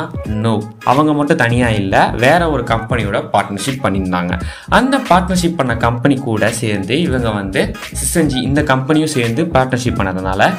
நோ 0.44 0.52
அவங்க 0.92 1.10
மட்டும் 1.18 1.40
தனியாக 1.44 1.78
இல்லை 1.82 2.02
வேற 2.24 2.42
ஒரு 2.54 2.62
கம்பெனியோட 2.72 3.18
பார்ட்னர்ஷிப் 3.34 3.82
பண்ணியிருந்தாங்க. 3.84 4.32
அந்த 4.78 4.94
பார்ட்னர்ஷிப் 5.10 5.58
பண்ண 5.60 5.76
கம்பெனி 5.86 6.16
கூட 6.28 6.50
சேர்ந்து 6.62 6.96
இவங்க 7.06 7.30
வந்து 7.40 7.62
சிஸ்டன்ஜி 8.00 8.38
இந்த 8.48 8.62
கம்பெனியும் 8.72 9.14
சேர்ந்து 9.16 9.44
பார்ட்னர்ஷிப் 9.56 10.00
பண்ணதுனால 10.00 10.50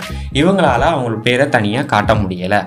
இவங்களால 0.42 0.82
அவங்களோட 0.94 1.22
பேரை 1.30 1.48
தனியாக 1.58 1.92
காட்ட 1.94 2.14
முடியலை. 2.24 2.62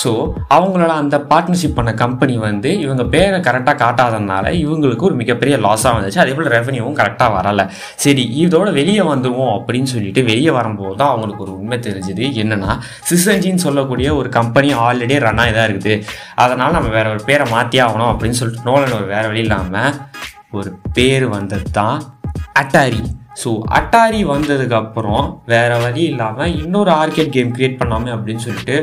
ஸோ 0.00 0.10
அவங்களோட 0.56 0.92
அந்த 1.02 1.16
பார்ட்னர்ஷிப் 1.30 1.76
பண்ண 1.76 1.90
கம்பெனி 2.02 2.34
வந்து 2.46 2.70
இவங்க 2.84 3.04
பேரை 3.14 3.38
கரெக்டாக 3.46 3.76
காட்டாததுனால 3.82 4.50
இவங்களுக்கு 4.64 5.06
ஒரு 5.08 5.16
மிகப்பெரிய 5.20 5.54
லாஸாக 5.66 5.92
வந்துச்சு. 5.96 6.20
அதே 6.24 6.32
போல் 6.38 6.50
ரெவன்யூவும் 6.56 6.98
கரெக்டாக 7.00 7.30
வரலை. 7.36 7.64
சரி 8.04 8.24
இதோட 8.42 8.68
வெளியே 8.80 9.04
வந்துவோம் 9.12 9.52
அப்படின்னு 9.56 9.90
சொல்லிட்டு 9.94 10.22
வெளியே 10.30 10.52
வரும்போது 10.58 10.96
தான் 11.00 11.12
அவங்களுக்கு 11.12 11.44
ஒரு 11.46 11.54
உண்மை 11.60 11.78
தெரிஞ்சுது. 11.86 12.26
என்னன்னா 12.42 12.72
அப்படின்னு 13.58 13.66
சொல்லக்கூடிய 13.66 14.08
ஒரு 14.20 14.28
கம்பெனி 14.38 14.68
ஆல்ரெடி 14.86 15.14
ரன் 15.26 15.40
ஆகி 15.42 15.52
தான் 15.52 15.68
இருக்குது. 15.70 15.94
அதனால் 16.42 16.76
நம்ம 16.76 16.90
வேற 16.98 17.06
ஒரு 17.14 17.22
பேரை 17.28 17.46
மாற்றி 17.54 17.78
ஆகணும் 17.86 18.10
அப்படின்னு 18.12 18.38
சொல்லிட்டு 18.40 18.68
நோலன் 18.68 18.96
ஒரு 18.98 19.06
வேறு 19.14 19.28
வழி 19.30 19.42
இல்லாமல் 19.46 19.96
ஒரு 20.58 20.70
பேர் 20.96 21.26
வந்தது 21.36 21.66
தான் 21.70 21.98
அட்டாரி. 22.60 23.02
ஸோ 23.42 23.50
அட்டாரி 23.78 24.20
வந்ததுக்கப்புறம் 24.34 25.26
வேறு 25.52 25.76
வழி 25.82 26.02
இல்லாமல் 26.12 26.54
இன்னொரு 26.62 26.90
ஆர்கேட் 27.00 27.34
கேம் 27.36 27.52
கிரியேட் 27.56 27.80
பண்ணாமல் 27.82 28.14
அப்படின்னு 28.16 28.44
சொல்லிட்டு 28.46 28.76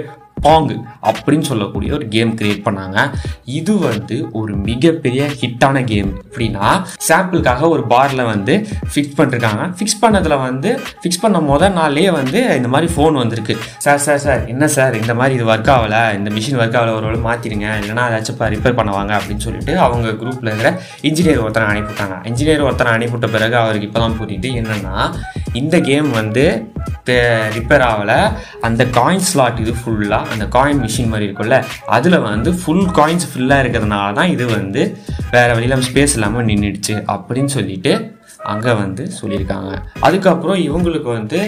பாங் 0.44 0.84
அப்படின்னு 1.10 1.46
சொல்லக்கூடிய 1.50 1.94
ஒரு 1.94 2.08
கேம் 2.08 2.36
கிரியேட் 2.40 2.64
பண்ணாங்க. 2.68 2.98
இது 3.46 3.80
வந்து 3.80 4.28
ஒரு 4.32 4.56
மிகப்பெரிய 4.56 5.30
ஹிட்டான 5.42 5.84
கேம் 5.84 6.12
அப்படின்னா 6.24 6.68
சாம்பிளுக்காக 7.08 7.70
ஒரு 7.70 7.84
பாரில் 7.88 8.24
வந்து 8.24 8.68
ஃபிக்ஸ் 8.94 9.16
பண்ணிருக்காங்க. 9.18 9.64
ஃபிக்ஸ் 9.78 10.00
பண்ணதில் 10.02 10.38
வந்து 10.48 10.82
ஃபிக்ஸ் 11.02 11.22
பண்ண 11.22 11.40
முதல் 11.40 11.74
நாள்லேயே 11.74 12.12
வந்து 12.12 12.56
இந்த 12.56 12.68
மாதிரி 12.68 12.94
ஃபோன் 12.96 13.12
வந்திருக்கு. 13.12 13.58
சார் 13.78 13.98
சார் 13.98 14.18
சார் 14.18 14.48
என்ன 14.48 14.68
சார்? 14.68 14.94
இந்த 15.02 15.14
மாதிரி 15.14 15.36
இது 15.36 15.54
ஒர்க் 15.54 15.72
ஆகலை. 15.76 16.16
இந்த 16.18 16.30
மிஷின் 16.36 16.60
ஒர்க் 16.62 16.78
ஆகலை. 16.80 16.94
ஒரு 16.96 17.22
மாற்றிடுங்க 17.28 17.68
இல்லைனா 17.82 18.04
ஏதாச்சும் 18.10 18.42
ரிப்பேர் 18.56 18.78
பண்ணுவாங்க 18.80 19.12
அப்படின்னு 19.18 19.46
சொல்லிட்டு 19.48 19.80
அவங்க 19.80 20.10
குரூப்பில் 20.10 20.52
இருக்கிற 20.52 20.82
இன்ஜினியர் 21.02 21.44
ஒருத்தனை 21.46 21.68
அனுப்பிவிட்டாங்க. 21.74 22.18
இன்ஜினியர் 22.32 22.66
ஒருத்தனை 22.68 22.94
அனுப்பிவிட்ட 22.98 23.30
பிறகு 23.36 23.56
அவருக்கு 23.64 23.88
இப்போ 23.88 24.00
தான் 24.00 24.18
புரியுது 24.22 24.50
என்னென்னா 24.62 24.96
இந்த 25.54 25.80
கேம் 25.80 26.12
வந்து 26.12 26.74
ரிப்பேர் 27.58 27.84
ஆகலை. 27.90 28.34
அந்த 28.62 28.84
காயின் 28.84 29.26
ஸ்லாட் 29.30 29.60
இது 29.60 29.74
ஃபுல்லாக 29.82 30.25
அந்த 30.34 30.46
காயின் 30.56 30.82
மிஷின் 30.86 31.12
மாதிரி 31.14 31.28
இருக்கும்ல 31.30 31.58
அதில் 31.98 32.20
வந்து 32.20 32.52
ஃபுல் 32.54 32.88
காயின்ஸ் 33.00 33.28
ஃபுல்லாக 33.32 33.64
இருக்கிறதுனால 33.64 34.14
தான் 34.14 34.30
இது 34.30 34.46
வந்து 34.48 34.82
வேறு 35.32 35.54
வழியில் 35.54 35.86
ஸ்பேஸ் 35.88 36.16
இல்லாமல் 36.18 36.46
நின்றுடுச்சு 36.46 36.96
அப்படின்னு 37.16 37.54
சொல்லிட்டு 37.58 37.94
அங்கே 38.54 38.74
வந்து 38.74 39.04
சொல்லியிருக்காங்க. 39.22 39.72
அதுக்கப்புறம் 40.00 40.60
இவங்களுக்கு 40.68 41.10
வந்து 41.20 41.40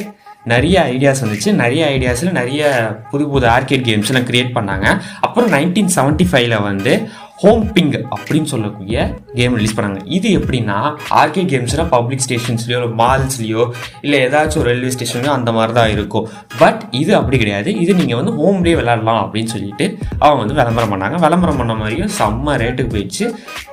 நிறைய 0.43 0.75
ஐடியாஸ் 0.93 1.22
வந்துச்சு. 1.24 1.50
நிறைய 1.53 1.84
ஐடியாஸில் 1.96 2.31
நிறைய 2.31 2.62
புது 3.12 3.24
புது 3.29 3.48
ஆர்கேட் 3.48 3.88
கேம்ஸ்லாம் 3.89 4.27
க்ரியேட் 4.29 4.55
பண்ணாங்க. 4.57 4.88
அப்புறம் 5.22 5.51
நைன்டீன் 5.51 5.93
செவன்ட்டி 5.96 6.25
ஃபைவ்ல 6.31 6.62
வந்து 6.62 6.93
ஹோம் 7.41 7.63
பிங் 7.74 7.91
அப்படின்னு 8.15 8.50
சொல்லக்கூடிய 8.51 8.96
கேம் 9.39 9.56
ரிலீஸ் 9.58 9.75
பண்ணாங்க. 9.77 10.00
இது 10.17 10.27
எப்படின்னா 10.38 10.77
ஆர்கே 11.20 11.41
கேம்ஸ்னா 11.51 11.84
பப்ளிக் 11.91 12.24
ஸ்டேஷன்ஸ்லையோ 12.25 12.77
இல்லை 12.79 12.89
மால்ஸ்லையோ 13.01 13.63
இல்லை 14.06 14.20
ஏதாச்சும் 14.27 14.62
ஒரு 14.62 14.67
ரயில்வே 14.70 14.91
ஸ்டேஷன்லையோ 14.96 15.34
அந்த 15.39 15.51
மாதிரி 15.58 15.74
தான் 15.79 15.91
இருக்கும். 15.96 16.25
பட் 16.62 16.82
இது 17.01 17.12
அப்படி 17.20 17.39
கிடையாது. 17.41 17.70
இது 17.84 17.91
நீங்கள் 18.00 18.20
வந்து 18.20 18.34
ஹோம்லேயே 18.39 18.77
விளாடலாம் 18.79 19.20
அப்படின்னு 19.24 19.51
சொல்லிட்டு 19.56 19.86
அவங்க 20.25 20.39
வந்து 20.44 20.58
விளம்பரம் 20.62 20.94
பண்ணாங்க. 20.94 21.20
விளம்பரம் 21.25 21.60
பண்ண 21.62 21.75
மாதிரியும் 21.82 22.12
செம்ம 22.20 22.58
ரேட்டுக்கு 22.63 22.94
போயிடுச்சு. 22.96 23.27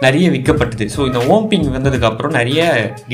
நிறைய 0.04 0.26
விற்கப்பட்டது. 0.34 0.88
ஸோ 0.96 1.00
இந்த 1.10 1.22
ஹோம் 1.30 1.48
பிங் 1.52 1.66
வந்ததுக்கப்புறம் 1.78 2.36
நிறைய 2.40 2.60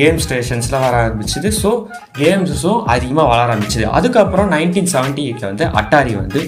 கேம் 0.01 0.21
ஸ்டேஷன்ஸ்லாம் 0.27 0.87
வர 0.89 0.97
ஆரம்பிச்சுது. 1.05 1.51
ஸோ 1.63 1.73
கேம்ஸஸும் 2.21 2.83
அதிகமாக 2.95 3.29
வளர 3.33 3.47
ஆரம்பிச்சது. 3.47 3.87
அதுக்கப்புறம் 3.99 4.51
நைன்டீன் 4.57 4.93
செவன்ட்டி 4.95 5.25
எயிட்டில் 5.29 5.51
வந்து 5.51 5.67
அட்டாரி 5.81 6.15
வந்து 6.23 6.43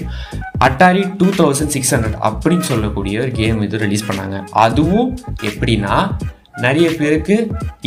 Atari 0.67 1.03
two 1.19 1.27
thousand 1.39 1.73
six 1.75 1.93
hundred 1.95 2.19
அப்படின்னு 2.27 2.65
சொல்லக்கூடிய 2.71 3.21
ஒரு 3.23 3.31
கேம் 3.41 3.61
இது 3.67 3.83
ரிலீஸ் 3.85 4.07
பண்ணாங்க. 4.09 4.37
அதுவும் 4.65 5.09
எப்படின்னா 5.49 5.95
நிறைய 6.65 6.87
பேருக்கு 6.97 7.35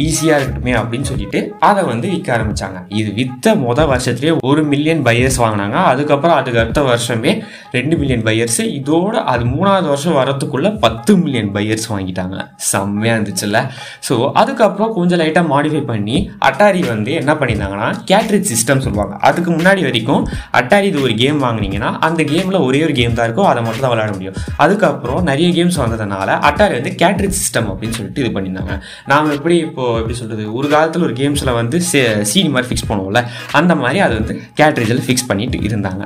ஈஸியாக 0.04 0.38
இருக்கட்டுமே 0.38 0.72
அப்படின்னு 0.78 1.08
சொல்லிட்டு 1.10 1.40
அதை 1.68 1.82
வந்து 1.90 2.06
விற்க 2.12 2.28
ஆரம்பித்தாங்க 2.36 2.78
இது 3.00 3.10
விற்ற 3.18 3.54
மொதல் 3.64 3.88
வருஷத்துலேயே 3.92 4.32
ஒரு 4.50 4.62
மில்லியன் 4.72 5.02
பையர்ஸ் 5.08 5.38
வாங்கினாங்க. 5.42 5.76
அதுக்கப்புறம் 5.92 6.36
அதுக்கு 6.38 6.60
அடுத்த 6.62 6.82
வருஷமே 6.88 7.32
ரெண்டு 7.76 7.94
மில்லியன் 8.00 8.24
பையர்ஸ் 8.28 8.60
இதோட 8.78 9.14
அது 9.32 9.44
மூணாவது 9.52 9.86
வருஷம் 9.92 10.18
வரத்துக்குள்ளே 10.20 10.72
பத்து 10.84 11.16
மில்லியன் 11.22 11.52
பையர்ஸ் 11.56 11.86
வாங்கிட்டாங்க. 11.92 12.36
செம்மையாக 12.70 13.16
இருந்துச்சுல்ல. 13.16 13.60
ஸோ 14.08 14.16
அதுக்கப்புறம் 14.42 14.92
கொஞ்சம் 14.98 15.20
லைட்டாக 15.22 15.46
மாடிஃபை 15.52 15.82
பண்ணி 15.92 16.16
அட்டாரி 16.50 16.82
வந்து 16.92 17.12
என்ன 17.20 17.34
பண்ணியிருந்தாங்கன்னா 17.40 17.90
கேட்ரிஜ் 18.10 18.50
சிஸ்டம் 18.52 18.84
சொல்லுவாங்க. 18.86 19.14
அதுக்கு 19.30 19.52
முன்னாடி 19.58 19.82
வரைக்கும் 19.88 20.24
அட்டாரி 20.60 20.88
இது 20.92 21.00
ஒரு 21.06 21.16
கேம் 21.22 21.40
வாங்கினீங்கன்னா 21.46 21.92
அந்த 22.08 22.22
கேமில் 22.32 22.60
ஒரே 22.68 22.82
ஒரு 22.88 22.96
கேம் 23.00 23.16
தான் 23.20 23.28
இருக்கும். 23.30 23.48
அதை 23.52 23.62
மட்டும் 23.66 23.86
தான் 23.86 23.94
விளையாட 23.94 24.12
முடியும். 24.16 24.36
அதுக்கப்புறம் 24.66 25.22
நிறைய 25.30 25.48
கேம்ஸ் 25.60 25.80
வந்ததுனால 25.84 26.38
அட்டாரி 26.50 26.74
வந்து 26.80 26.94
கேட்ரிஜ் 27.04 27.40
சிஸ்டம் 27.42 27.70
அப்படின்னு 27.72 27.98
சொல்லிட்டு 28.00 28.22
இது 28.24 28.32
இருந்தாங்க. 28.56 28.74
நாம் 29.12 29.32
எப்படி 29.36 29.56
இப்போ 29.66 29.84
எப்படி 30.00 30.16
சொல்கிறது 30.20 30.44
ஒரு 30.58 30.68
காலத்தில் 30.74 31.06
ஒரு 31.08 31.16
கேம்ஸில் 31.20 31.56
வந்து 31.60 31.78
சீனி 32.30 32.50
மாதிரி 32.54 32.68
ஃபிக்ஸ் 32.70 32.88
பண்ணுவோம்ல 32.90 33.22
அந்த 33.60 33.72
மாதிரி 33.82 34.00
அது 34.06 34.14
வந்து 34.20 34.36
கேட்ரேஜில் 34.60 35.04
ஃபிக்ஸ் 35.06 35.28
பண்ணிட்டு 35.30 35.64
இருந்தாங்க. 35.70 36.04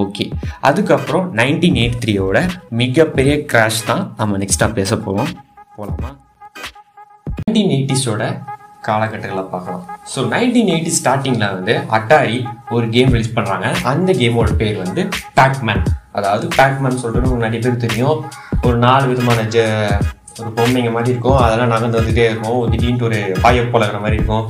ஓகே 0.00 0.26
அதுக்கப்புறம் 0.70 1.26
நைன்டீன் 1.40 1.78
எயிட் 1.82 2.00
த்ரீயோட 2.04 2.38
மிகப்பெரிய 2.82 3.34
கிராஷ் 3.52 3.82
தான் 3.90 4.02
நம்ம 4.22 4.38
நெக்ஸ்ட்டாக 4.44 4.78
பேச 4.80 4.96
போகிறோம் 5.06 5.30
போகலாமா 5.76 6.10
நைன்டீன் 7.40 7.74
எயிட்டிஸோட 7.76 8.24
காலகட்டங்களை 8.86 9.42
பார்க்கலாம். 9.52 9.82
ஸோ 10.12 10.20
நைன்டீன் 10.32 10.70
எயிட்டி 10.74 10.92
ஸ்டார்டிங்கில் 10.98 11.52
வந்து 11.56 11.74
அட்டாரி 11.96 12.38
ஒரு 12.76 12.86
கேம் 12.94 13.12
ரிலீஸ் 13.14 13.34
பண்ணுறாங்க 13.36 13.66
அந்த 13.90 14.10
கேமோட 14.20 14.52
பேர் 14.60 14.78
வந்து 14.84 15.02
பேக்மேன் 15.38 15.82
அதாவது 16.18 16.46
பேக்மேன் 16.58 17.02
சொல்கிறது 17.02 17.42
நிறைய 17.44 17.60
பேருக்கு 17.64 17.86
தெரியும்? 17.86 18.18
ஒரு 18.66 18.76
நாலு 18.86 19.04
விதமான 19.10 19.42
ஜ 19.54 19.66
ஒரு 20.38 20.50
பொம்மைங்க 20.56 20.90
மாதிரி 20.94 21.10
இருக்கும். 21.12 21.38
அதெல்லாம் 21.44 21.72
நகர்ந்து 21.72 21.98
வந்துகிட்டே 21.98 22.24
இருக்கும். 22.30 22.58
திடீர்னு 22.72 23.06
ஒரு 23.08 23.18
பாய 23.44 23.62
போலகிற 23.72 23.98
மாதிரி 24.04 24.18
இருக்கும். 24.18 24.44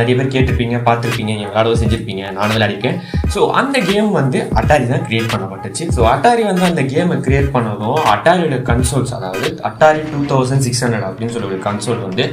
நிறைய 0.00 0.14
பேர் 0.18 0.30
கேட்டிருப்பீங்க 0.34 0.76
பார்த்துருப்பீங்க 0.88 1.30
நீங்கள் 1.38 1.50
விளாடவும் 1.52 1.80
செஞ்சுருப்பீங்க. 1.82 2.22
நானும் 2.36 2.54
விளையாடிருக்கேன். 2.56 2.98
ஸோ 3.34 3.40
அந்த 3.60 3.78
கேம் 3.88 4.10
வந்து 4.20 4.38
அட்டாரி 4.60 4.86
தான் 4.92 5.04
கிரியேட் 5.08 5.32
பண்ணப்பட்டுச்சு. 5.32 5.86
ஸோ 5.96 6.02
அட்டாரி 6.14 6.44
வந்து 6.50 6.64
அந்த 6.70 6.84
கேமை 6.92 7.18
கிரியேட் 7.26 7.50
பண்ணதும் 7.56 7.98
அட்டாரியோட 8.14 8.58
கன்சோல்ஸ் 8.70 9.14
அதாவது 9.18 9.48
Atari 9.70 10.02
two 10.12 10.20
thousand 10.32 10.64
six 10.66 10.82
hundred 10.84 11.08
அப்படின்னு 11.08 11.34
சொல்லி 11.36 11.50
ஒரு 11.52 11.60
கன்சோல் 11.68 12.04
வந்து 12.06 12.26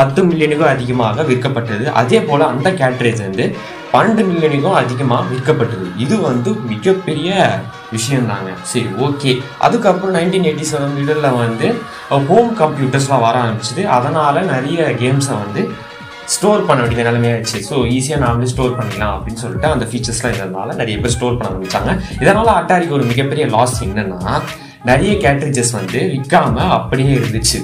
பத்து 0.00 0.20
மில்லியனுக்கும் 0.30 0.72
அதிகமாக 0.74 1.24
விற்கப்பட்டது. 1.30 1.86
அதே 2.02 2.20
போல் 2.30 2.50
அந்த 2.52 2.68
கேட்ரேஜ் 2.82 3.22
வந்து 3.28 3.46
பன்னெண்டு 3.94 4.22
மில்லியனுக்கும் 4.28 4.80
அதிகமாக 4.82 5.24
விற்கப்பட்டது. 5.30 5.86
இது 6.04 6.16
வந்து 6.28 6.50
மிகப்பெரிய 6.72 7.30
விஷயம் 7.96 8.28
தாங்க 8.32 8.50
சரி 8.72 8.88
ஓகே. 9.06 9.32
அதுக்கப்புறம் 9.66 10.16
நைன்டீன் 10.18 10.46
எயிட்டி 10.48 10.66
செவன் 10.72 10.94
மிடில் 10.98 11.28
வந்து 11.44 11.68
ஹோம் 12.30 12.52
கம்ப்யூட்டர்ஸ்லாம் 12.62 13.24
வர 13.26 13.36
ஆரம்பிச்சிது. 13.44 13.84
அதனால் 13.96 14.48
நிறைய 14.54 14.88
கேம்ஸை 15.02 15.36
வந்து 15.44 15.62
ஸ்டோர் 16.34 16.66
பண்ண 16.66 16.80
வேண்டிய 16.82 17.04
நிலைமையாச்சு 17.08 17.58
ஸோ 17.68 17.76
ஈஸியாக 17.94 18.22
நாமளே 18.24 18.50
ஸ்டோர் 18.52 18.76
பண்ணிக்கலாம் 18.78 19.14
அப்படின்னு 19.16 19.42
சொல்லிட்டு 19.44 19.68
அந்த 19.74 19.86
ஃபீச்சர்ஸ்லாம் 19.90 20.32
இருந்ததுனால 20.32 20.76
நிறைய 20.80 20.96
பேர் 21.02 21.14
ஸ்டோர் 21.16 21.38
பண்ண 21.38 21.50
ஆரம்பிச்சாங்க. 21.52 21.92
இதனால் 22.22 22.56
அட்டாரிக்கு 22.58 22.98
ஒரு 22.98 23.06
மிகப்பெரிய 23.12 23.46
லாஸ் 23.56 23.78
என்னென்னா 23.88 24.34
நிறைய 24.90 25.12
கேட்ரிஜஸ் 25.24 25.74
வந்து 25.80 26.00
விற்காம 26.14 26.54
அப்படியே 26.78 27.12
இருந்துச்சு. 27.20 27.58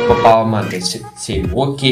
இப்போ 0.00 0.14
பாவமாக 0.24 0.58
இருந்துச்சு. 0.62 0.98
சரி 1.24 1.42
ஓகே. 1.64 1.90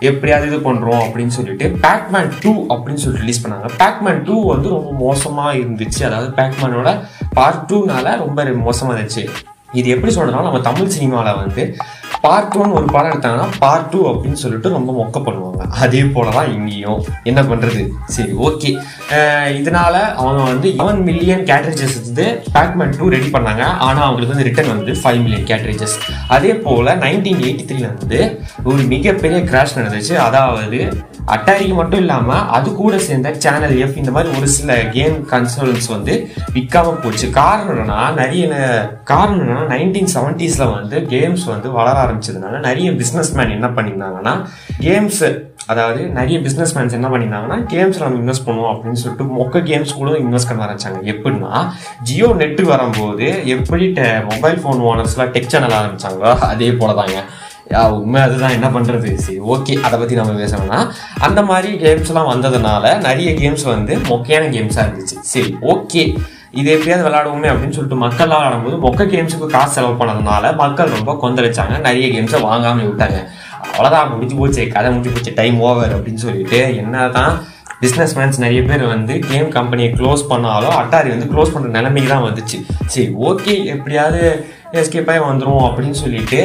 எப்படியாவது 0.00 0.46
இது 0.50 0.58
பண்ணுறோம் 0.72 1.02
அப்படின்னு 1.04 1.34
சொல்லிட்டு 1.36 1.66
பேக்மேன் 1.84 2.32
டூ 2.42 2.52
அப்படின்னு 2.72 3.02
சொல்லிட்டு 3.02 3.24
ரிலீஸ் 3.24 3.42
பண்ணாங்க. 3.44 3.68
பேக்மேன் 3.82 4.22
டூ 4.24 4.34
வந்து 4.52 4.68
ரொம்ப 4.68 4.90
மோசமாக 5.04 5.56
இருந்துச்சு. 5.56 6.02
அதாவது 6.08 6.28
பேக்மேனோட 6.38 6.90
பார்ட் 7.38 7.72
டூனால 7.72 8.16
ரொம்ப 8.18 8.44
மோசமாக 8.44 9.00
இருந்துச்சு. 9.00 9.24
இது 9.72 9.88
எப்படி 9.88 10.12
சொல்கிறதுனால 10.14 10.48
நம்ம 10.48 10.60
தமிழ் 10.60 10.94
சினிமாவில் 10.96 11.40
வந்து 11.40 11.76
பார்ட் 12.20 12.56
ஒன் 12.56 12.70
ஒரு 12.70 12.86
படம் 12.94 13.10
எடுத்தாங்கன்னா 13.10 13.48
பார்ட் 13.58 13.90
டூ 13.90 13.98
அப்படின்னு 14.12 14.38
சொல்லிட்டு 14.42 14.68
ரொம்ப 14.68 14.92
மொக்க 15.00 15.18
பண்ணுவோம் 15.24 15.47
அதே 15.84 16.02
போலதான் 16.16 16.50
இங்கேயும். 16.56 17.00
என்ன 17.30 17.40
பண்ணுறது 17.50 17.82
சரி 18.16 18.32
ஓகே 18.48 18.70
இதனால 19.60 19.94
அவங்க 20.20 20.42
வந்து 20.50 20.68
ஒன் 20.86 21.00
மில்லியன் 21.08 21.44
கேட்ரேஜஸ் 21.50 21.96
வந்து 22.06 22.26
பேக்மேன் 22.54 22.94
டூ 22.98 23.08
ரெடி 23.16 23.28
பண்ணாங்க. 23.36 23.62
ஆனால் 23.86 24.06
அவங்களுக்கு 24.06 24.34
வந்து 24.34 24.48
ரிட்டர்ன் 24.48 24.72
வந்து 24.74 24.94
ஃபைவ் 25.02 25.20
மில்லியன் 25.24 25.48
கேட்ரேஜஸ் 25.52 25.96
அதே 26.36 26.52
போல் 26.66 26.92
நைன்டீன் 27.04 27.42
எயிட்டி 27.46 27.66
த்ரீல 27.70 27.88
வந்து 28.00 28.20
ஒரு 28.70 28.82
மிகப்பெரிய 28.94 29.40
கிராஷ் 29.50 29.76
நடந்துச்சு. 29.78 30.14
அதாவது 30.26 30.80
அட்டாரிக்கு 31.36 31.74
மட்டும் 31.78 32.02
இல்லாமல் 32.02 32.44
அது 32.56 32.68
கூட 32.80 32.98
சேர்ந்த 33.06 33.32
சேனல் 33.44 33.74
எஃப் 33.84 33.98
இந்த 34.02 34.12
மாதிரி 34.16 34.36
ஒரு 34.38 34.46
சில 34.58 34.76
கேம் 34.96 35.16
கன்சோல்ஸ் 35.32 35.88
வந்து 35.94 36.14
விற்காம 36.54 36.94
போச்சு. 37.04 37.26
காரணம் 37.40 37.72
என்னன்னா 37.74 38.00
நிறைய 38.20 38.46
காரணம் 39.10 39.42
என்னன்னா 39.44 39.66
நைன்டீன் 39.74 40.12
செவன்டீஸில் 40.16 40.72
வந்து 40.76 40.96
கேம்ஸ் 41.14 41.44
வந்து 41.54 41.70
வளர 41.78 41.96
ஆரம்பிச்சதுனால 42.04 42.60
நிறைய 42.68 42.90
பிஸ்னஸ் 43.02 43.34
மேன் 43.38 43.54
என்ன 43.56 43.68
பண்ணியிருந்தாங்கன்னா 43.76 44.34
கேம்ஸ் 44.86 45.22
அதாவது 45.72 46.00
நிறைய 46.18 46.36
பிஸ்னஸ் 46.44 46.74
மேன்ஸ் 46.76 46.96
என்ன 46.98 47.08
பண்ணியிருந்தாங்கன்னா 47.12 47.58
கேம்ஸில் 47.72 48.04
நம்ம 48.04 48.20
இன்வெஸ்ட் 48.22 48.46
பண்ணுவோம் 48.46 48.70
அப்படின்னு 48.72 49.00
சொல்லிட்டு 49.02 49.24
மொக்க 49.38 49.62
கேம்ஸ் 49.70 49.96
கூட 49.98 50.12
இன்வெஸ்ட் 50.26 50.50
பண்ண 50.50 50.62
ஆரம்பிச்சாங்க. 50.66 51.00
எப்படின்னா 51.12 51.50
ஜியோ 52.08 52.28
நெட்டு 52.42 52.62
வரும்போது 52.72 53.26
எப்படி 53.56 53.86
மொபைல் 54.30 54.62
ஃபோன் 54.62 54.80
ஓனர்ஸ்லாம் 54.90 55.34
டெக் 55.34 55.52
சேனல் 55.54 55.76
ஆரம்பிச்சாங்களோ 55.80 56.32
அதே 56.52 56.70
போல 56.80 56.94
தாங்க 57.00 57.18
யா 57.72 57.82
உண்மை 57.96 58.20
அதுதான். 58.26 58.54
என்ன 58.56 58.68
பண்ணுறது 58.74 59.08
சரி 59.24 59.38
ஓகே 59.54 59.74
அதை 59.86 59.96
பற்றி 60.00 60.14
நம்ம 60.18 60.34
பேசணும்னா 60.42 60.78
அந்த 61.26 61.40
மாதிரி 61.50 61.70
கேம்ஸ்லாம் 61.84 62.30
வந்ததுனால 62.32 62.94
நிறைய 63.08 63.30
கேம்ஸ் 63.40 63.64
வந்து 63.74 63.94
மொக்கையான 64.10 64.48
கேம்ஸாக 64.54 64.86
இருந்துச்சு. 64.86 65.16
சரி 65.32 65.52
ஓகே 65.74 66.04
இது 66.60 66.68
எப்படியாவது 66.74 67.04
விளாடுவோமே 67.06 67.48
அப்படின்னு 67.52 67.76
சொல்லிட்டு 67.76 67.98
மக்கள்லாம் 68.04 68.40
விளாடும்போது 68.42 68.76
மொக்க 68.84 69.04
கேம்ஸுக்கு 69.14 69.48
காசு 69.56 69.74
செலவு 69.74 69.98
பண்ணதுனால 70.00 70.54
மக்கள் 70.62 70.94
ரொம்ப 70.96 71.12
கொந்தளிச்சாங்க. 71.22 71.74
நிறைய 71.86 72.06
கேம்ஸை 72.14 72.40
வாங்காமல் 72.46 72.88
விட்டாங்க. 72.90 73.18
அவ்வளோதான் 73.78 74.10
முடிஞ்சு 74.12 74.36
போச்சு 74.38 74.62
கதை 74.74 74.88
முடிஞ்சு 74.90 75.12
போச்சு 75.14 75.32
டைம் 75.40 75.56
ஓவர் 75.68 75.92
அப்படின்னு 75.96 76.22
சொல்லிட்டு 76.24 76.60
என்ன 76.82 77.04
தான் 77.16 77.32
பிஸ்னஸ் 77.82 78.14
மேன்ஸ் 78.18 78.40
நிறைய 78.44 78.60
பேர் 78.68 78.82
வந்து 78.92 79.14
கேம் 79.26 79.50
கம்பெனியை 79.56 79.90
க்ளோஸ் 79.98 80.22
பண்ணாலும் 80.30 80.74
அட்டாரி 80.78 81.08
வந்து 81.14 81.28
க்ளோஸ் 81.32 81.52
பண்ணுற 81.54 81.68
நிலைமைக்கு 81.76 82.10
தான் 82.12 82.24
வந்துச்சு. 82.28 82.58
சரி 82.92 83.06
ஓகே 83.28 83.54
எப்படியாவது 83.74 84.22
எஸ்கேப்பாக 84.80 85.14
ஆகி 85.14 85.24
வந்துடும் 85.28 85.66
அப்படின்னு 85.66 85.98
சொல்லிட்டு 86.02 86.40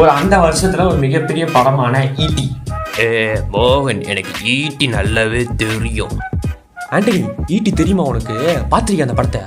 ஒரு 0.00 0.08
அந்த 0.10 0.34
வருஷத்தில் 0.38 0.88
ஒரு 0.90 0.98
மிகப்பெரிய 1.06 1.46
படமான 1.56 2.02
ஈட்டி 2.24 2.46
ஏ 3.00 3.08
மோகன் 3.54 4.02
எனக்கு 4.12 4.34
ஈட்டி 4.56 4.88
நல்லாவே 4.96 5.42
தெரியும். 5.64 6.14
ஆண்டனி 6.96 7.20
ஈட்டி 7.54 7.70
தெரியுமா 7.80 8.04
உனக்கு? 8.10 8.36
பார்த்திருக்கிய 8.70 9.04
அந்த 9.06 9.14
படத்தை? 9.18 9.42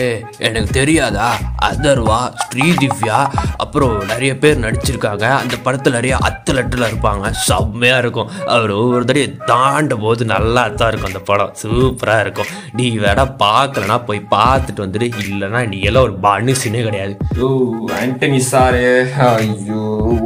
ஏ 0.00 0.04
எனக்கு 0.46 0.70
தெரியாதா? 0.76 1.28
அதர்வா 1.68 2.18
ஸ்ரீதிவ்யா 2.42 3.18
அப்புறம் 3.62 3.94
நிறைய 4.10 4.32
பேர் 4.42 4.62
நடிச்சிருக்காங்க. 4.64 5.24
அந்த 5.42 5.56
படத்தில் 5.64 5.96
நிறைய 5.98 6.14
அத்தலட்டில் 6.28 6.86
இருப்பாங்க. 6.88 7.30
செம்மையாக 7.46 8.02
இருக்கும். 8.04 8.30
அவர் 8.54 8.72
ஒவ்வொரு 8.80 9.08
தடையும் 9.10 9.40
தாண்டும் 9.50 10.04
போது 10.04 10.24
நல்லா 10.34 10.62
தான் 10.68 10.90
இருக்கும் 10.90 11.10
அந்த 11.12 11.22
படம். 11.30 11.52
சூப்பராக 11.62 12.24
இருக்கும். 12.26 12.52
நீ 12.80 12.86
வேணா 13.04 13.24
பார்க்கலனா 13.44 13.96
போய் 14.10 14.22
பார்த்துட்டு 14.36 14.84
வந்துடு. 14.84 15.08
இல்லைன்னா 15.24 15.62
நீ 15.72 15.80
எல்லாம் 15.90 16.06
ஒரு 16.08 16.16
மனுஷனே 16.28 16.84
கிடையாது. 16.88 17.16
ஐயோ 17.32 17.50
ஆண்டனி 17.98 18.40
சாரு. 18.52 18.86
ஐயோ 19.32 19.82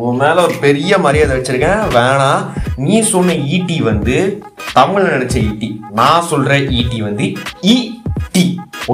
உன் 0.09 0.21
மேல 0.25 0.37
ஒரு 0.49 0.57
பெரிய 0.67 0.99
மரியாதை 1.07 1.33
வச்சிருக்கேன். 1.39 1.83
வேணாம் 1.99 2.45
நீ 2.87 2.97
சொன்ன 3.15 3.39
ஈட்டி 3.55 3.79
வந்து 3.91 4.19
தமிழ் 4.73 5.09
நினைச்ச 5.09 5.37
ஈட்டி 5.43 5.69
நான் 5.91 6.27
சொல்ற 6.31 6.53
ஈட்டி 6.71 7.03
வந்து 7.03 7.27
இ 7.67 7.77
டி 8.33 8.45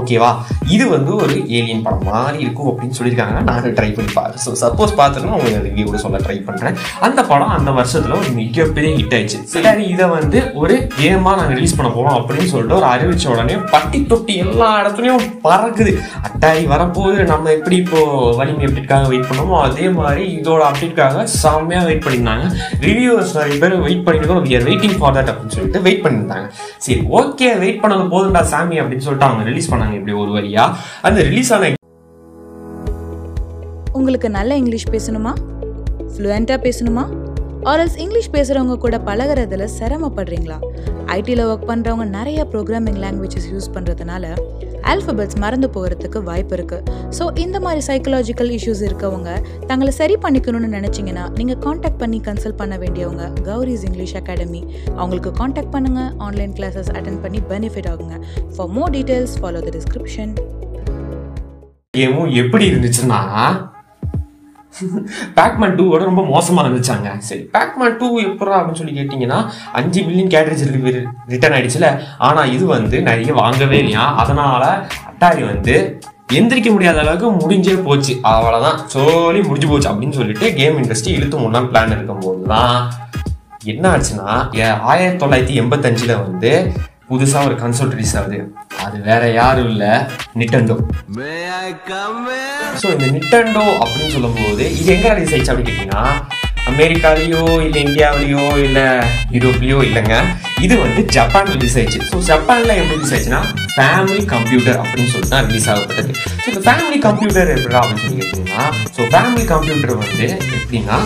ஓகேவா 0.01 0.31
இது 0.75 0.85
வந்து 0.95 1.13
ஒரு 1.25 1.35
ஏலியன் 1.59 1.85
படம் 1.87 2.09
மாதிரி 2.11 2.39
இருக்கும் 2.45 2.71
அப்படின்னு 2.71 2.97
சொல்லியிருக்காங்க. 2.99 3.43
நான் 3.49 3.77
ட்ரை 3.79 3.91
பண்ணி 3.97 4.13
பாரு 4.19 4.35
ஸோ 4.45 4.53
சப்போஸ் 4.63 4.93
பார்த்துருந்தா 5.01 5.37
உங்களுக்கு 5.39 5.67
ரிவ்யூ 5.69 5.85
கூட 5.89 5.99
சொல்ல 6.05 6.21
ட்ரை 6.27 6.39
பண்ணுறேன் 6.49 6.79
அந்த 7.07 7.21
படம் 7.31 7.55
அந்த 7.57 7.71
வருஷத்தில் 7.79 8.17
ஒரு 8.21 8.31
மிகப்பெரிய 8.41 8.91
ஹிட் 8.99 9.15
ஆயிடுச்சு. 9.19 9.41
சரி 9.55 9.85
இதை 9.95 10.07
வந்து 10.17 10.39
ஒரு 10.63 10.77
கேமாக 10.99 11.37
நாங்கள் 11.41 11.57
ரிலீஸ் 11.59 11.77
பண்ண 11.79 11.91
போகிறோம் 11.97 12.17
அப்படின்னு 12.21 12.51
சொல்லிட்டு 12.53 12.79
ஒரு 12.81 12.89
அறிவிச்ச 12.93 13.27
உடனே 13.35 13.57
பட்டி 13.75 14.01
தொட்டி 14.13 14.37
எல்லா 14.45 14.69
இடத்துலையும் 14.81 15.25
பறக்குது. 15.47 15.93
அட்டாரி 16.29 16.65
வரப்போகுது. 16.75 17.19
நம்ம 17.33 17.53
எப்படி 17.59 17.77
இப்போ 17.85 18.01
வலிமை 18.41 18.67
அப்டேட்காக 18.69 19.09
வெயிட் 19.13 19.29
பண்ணோமோ 19.31 19.57
அதே 19.67 19.87
மாதிரி 19.99 20.25
இதோட 20.39 20.63
அப்டேட்காக 20.71 21.25
செம்மையாக 21.41 21.87
வெயிட் 21.89 22.05
பண்ணியிருந்தாங்க. 22.07 22.47
ரிவ்யூவர்ஸ் 22.89 23.35
நிறைய 23.39 23.57
பேர் 23.63 23.77
வெயிட் 23.87 24.05
பண்ணியிருக்கோம் 24.07 24.43
we 24.47 24.55
are 24.59 24.67
waiting 24.71 24.97
for 25.01 25.17
that 25.19 25.31
அப்படின்னு 25.33 25.57
சொல்லிட்டு 25.59 25.85
வெயிட் 25.87 26.03
பண்ணியிருந்தாங்க. 26.05 26.47
சரி 26.87 27.01
ஓகே 27.21 27.49
வெயிட் 27.65 27.83
பண்ணது 27.85 28.07
போதுண்டா 28.15 28.43
சாமி 28.53 28.77
அப்படின்னு 28.83 29.07
சொல்லிட்டு 29.07 29.29
அவங்க 29.29 29.45
ரிலீஸ் 29.51 29.71
பண்ணாங்க 29.85 29.99
இப்படி 30.01 30.17
ஒரு 30.23 30.33
வரியா 30.39 30.65
அந்த 31.03 31.21
ரிலீஸ் 31.23 31.53
ஆன 31.53 31.73
உங்களுக்கு 33.93 34.29
நல்ல 34.31 34.53
இங்கிலீஷ் 34.57 34.89
பேசணுமா? 34.89 35.33
ஃப்ளூயண்ட்டாக 36.15 36.59
பேசணுமா? 36.67 37.05
ஆர்எல்ஸ் 37.71 37.99
இங்கிலீஷ் 37.99 38.31
பேசுகிறவங்க 38.31 38.77
கூட 38.77 38.97
பழகுறதுல 38.99 39.67
சிரமப்படுறீங்களா? 39.79 40.59
ஐடியில் 41.17 41.43
ஒர்க் 41.51 41.69
பண்ணுறவங்க 41.71 42.07
நிறைய 42.19 42.41
ப்ரோக்ராமிங் 42.53 42.99
லாங்குவேஜஸ் 43.05 43.49
யூஸ் 43.53 43.71
பண்ணுறதுனால 43.75 44.25
ஆல்ஃபபெட்ஸ் 44.87 45.39
மறந்து 45.39 45.69
போகிறதுக்கு 45.69 46.23
வாய்ப்பு 46.23 46.57
இருக்குது 46.57 46.83
ஸோ 47.19 47.39
இந்த 47.39 47.61
மாதிரி 47.61 47.81
சைக்கலாஜிக்கல் 47.87 48.51
இஷ்யூஸ் 48.51 48.83
இருக்கவங்க 48.83 49.31
தங்களை 49.67 49.91
சரி 49.93 50.17
பண்ணிக்கணும்னு 50.17 50.71
நினச்சிங்கன்னா 50.75 51.37
நீங்கள் 51.37 51.59
காண்டாக்ட் 51.59 51.99
பண்ணி 51.99 52.21
கன்சல்ட் 52.21 52.57
பண்ண 52.57 52.79
வேண்டியவங்க 52.79 53.31
கௌரிஸ் 53.43 53.85
இங்கிலீஷ் 53.85 54.17
அகாடமி 54.17 54.63
அவங்களுக்கு 54.97 55.31
காண்டாக்ட் 55.33 55.75
பண்ணுங்கள் 55.77 56.11
ஆன்லைன் 56.19 56.53
கிளாஸஸ் 56.53 56.91
அட்டன் 56.91 57.21
பண்ணி 57.21 57.41
பெனிஃபிட் 57.49 57.89
ஆகுங்க. 57.89 58.17
For 58.57 58.69
more 58.69 58.91
details 58.91 59.37
follow 59.41 59.61
the 59.61 59.73
description 59.79 60.33
கேமும் 61.97 62.31
எப்படி 62.35 62.65
இருந்துச்சுன்னா 62.71 63.21
பேக்மேன் 65.35 65.77
டூவோட 65.77 65.99
ரொம்ப 65.99 66.25
மோசமாக 66.25 66.69
இருந்துச்சாங்க. 66.69 67.19
சரி 67.19 67.51
பேக்மேன் 67.53 67.97
டூ 67.97 68.21
எப்படா 68.21 68.57
அப்படின்னு 68.57 68.75
சொல்லி 68.75 69.01
கேட்டிங்கன்னா 69.01 69.39
அஞ்சு 69.73 70.03
மில்லியன் 70.03 70.29
கேட்ரேஜ் 70.29 71.07
ரிட்டர்ன் 71.27 71.59
ஆயிடுச்சுல. 71.59 71.89
ஆனால் 72.19 72.53
இது 72.53 72.67
வந்து 72.67 73.03
நிறைய 73.03 73.33
வாங்கவே 73.33 73.79
இல்லையா? 73.79 74.15
அதனால் 74.15 74.87
அட்டாரி 75.11 75.45
வந்து 75.45 76.01
எந்திரிக்க 76.33 76.71
முடியாத 76.71 77.01
அளவுக்கு 77.01 77.33
முடிஞ்சே 77.33 77.83
போச்சு. 77.83 78.21
அவ்வளோதான் 78.23 78.85
சொல்லி 78.87 79.43
முடிஞ்சு 79.43 79.69
போச்சு 79.69 79.91
அப்படின்னு 79.91 80.11
சொல்லிட்டு 80.11 80.55
கேம் 80.55 80.83
இண்டஸ்ட்ரி 80.83 81.09
இழுத்து 81.09 81.39
முன்னாள் 81.39 81.71
பிளான் 81.71 81.87
இருக்கும்போது 81.87 82.47
தான் 82.47 82.91
என்ன 83.65 83.91
ஆச்சுன்னா 83.91 84.57
ஏ- 84.57 84.79
ஆயிரத்தி 84.83 85.27
தொள்ளாயிரத்தி 85.27 85.61
எண்பத்தஞ்சில் 85.61 86.21
வந்து 86.21 86.51
புதுசாக 87.15 87.49
ஒரு 87.49 87.57
கன்சோல் 87.65 87.93
ரிலீஸ் 87.97 88.17
ஆகுது. 88.21 88.39
அது 88.85 88.97
வேற 89.09 89.23
யாரும் 89.41 89.71
இல்லை 89.73 89.93
நிட்டண்டோ 90.41 90.77
ஸோ 92.81 92.87
இந்த 92.95 93.07
நிட்டண்டோ 93.17 93.67
அப்படின்னு 93.83 94.15
சொல்லும்போது 94.17 94.65
இது 94.81 94.91
எங்கே 94.97 95.13
ரிலீஸ் 95.19 95.35
ஆயிடுச்சு 95.35 95.53
அப்படின்னு 95.53 95.75
கேட்டிங்கன்னா 95.75 96.05
அமெரிக்காலேயோ 96.71 97.41
இல்லை 97.65 97.81
இந்தியாவிலேயோ 97.87 98.45
இல்லை 98.67 98.85
யூரோப்லேயோ 99.35 99.79
இல்லைங்க. 99.89 100.15
இது 100.65 100.75
வந்து 100.85 101.01
ஜப்பான் 101.17 101.51
ரிலீஸ் 101.55 101.77
ஆயிடுச்சு. 101.81 102.01
ஸோ 102.11 102.19
ஜப்பானில் 102.29 102.73
எப்படி 102.77 102.97
ரிலீஸ் 102.99 103.13
ஆயிடுச்சுன்னா 103.15 103.41
ஃபேமிலி 103.75 104.23
கம்ப்யூட்டர் 104.35 104.79
அப்படின்னு 104.83 105.11
சொல்லிட்டு 105.15 105.35
தான் 105.35 105.47
ரிலீஸ் 105.49 105.69
ஆகப்பட்டது. 105.73 106.13
ஸோ 106.43 106.47
இந்த 106.53 106.63
ஃபேமிலி 106.69 106.99
கம்ப்யூட்டர் 107.09 107.53
எப்படா 107.57 107.83
அப்படின்னு 107.83 108.05
சொல்லி 108.05 108.21
கேட்டிங்கன்னா 108.23 108.65
ஸோ 108.97 109.09
ஃபேமிலி 109.15 109.45
கம்ப்யூட்டர் 109.53 110.01
வந்து 110.05 110.29
எப்படின்னா 110.59 110.99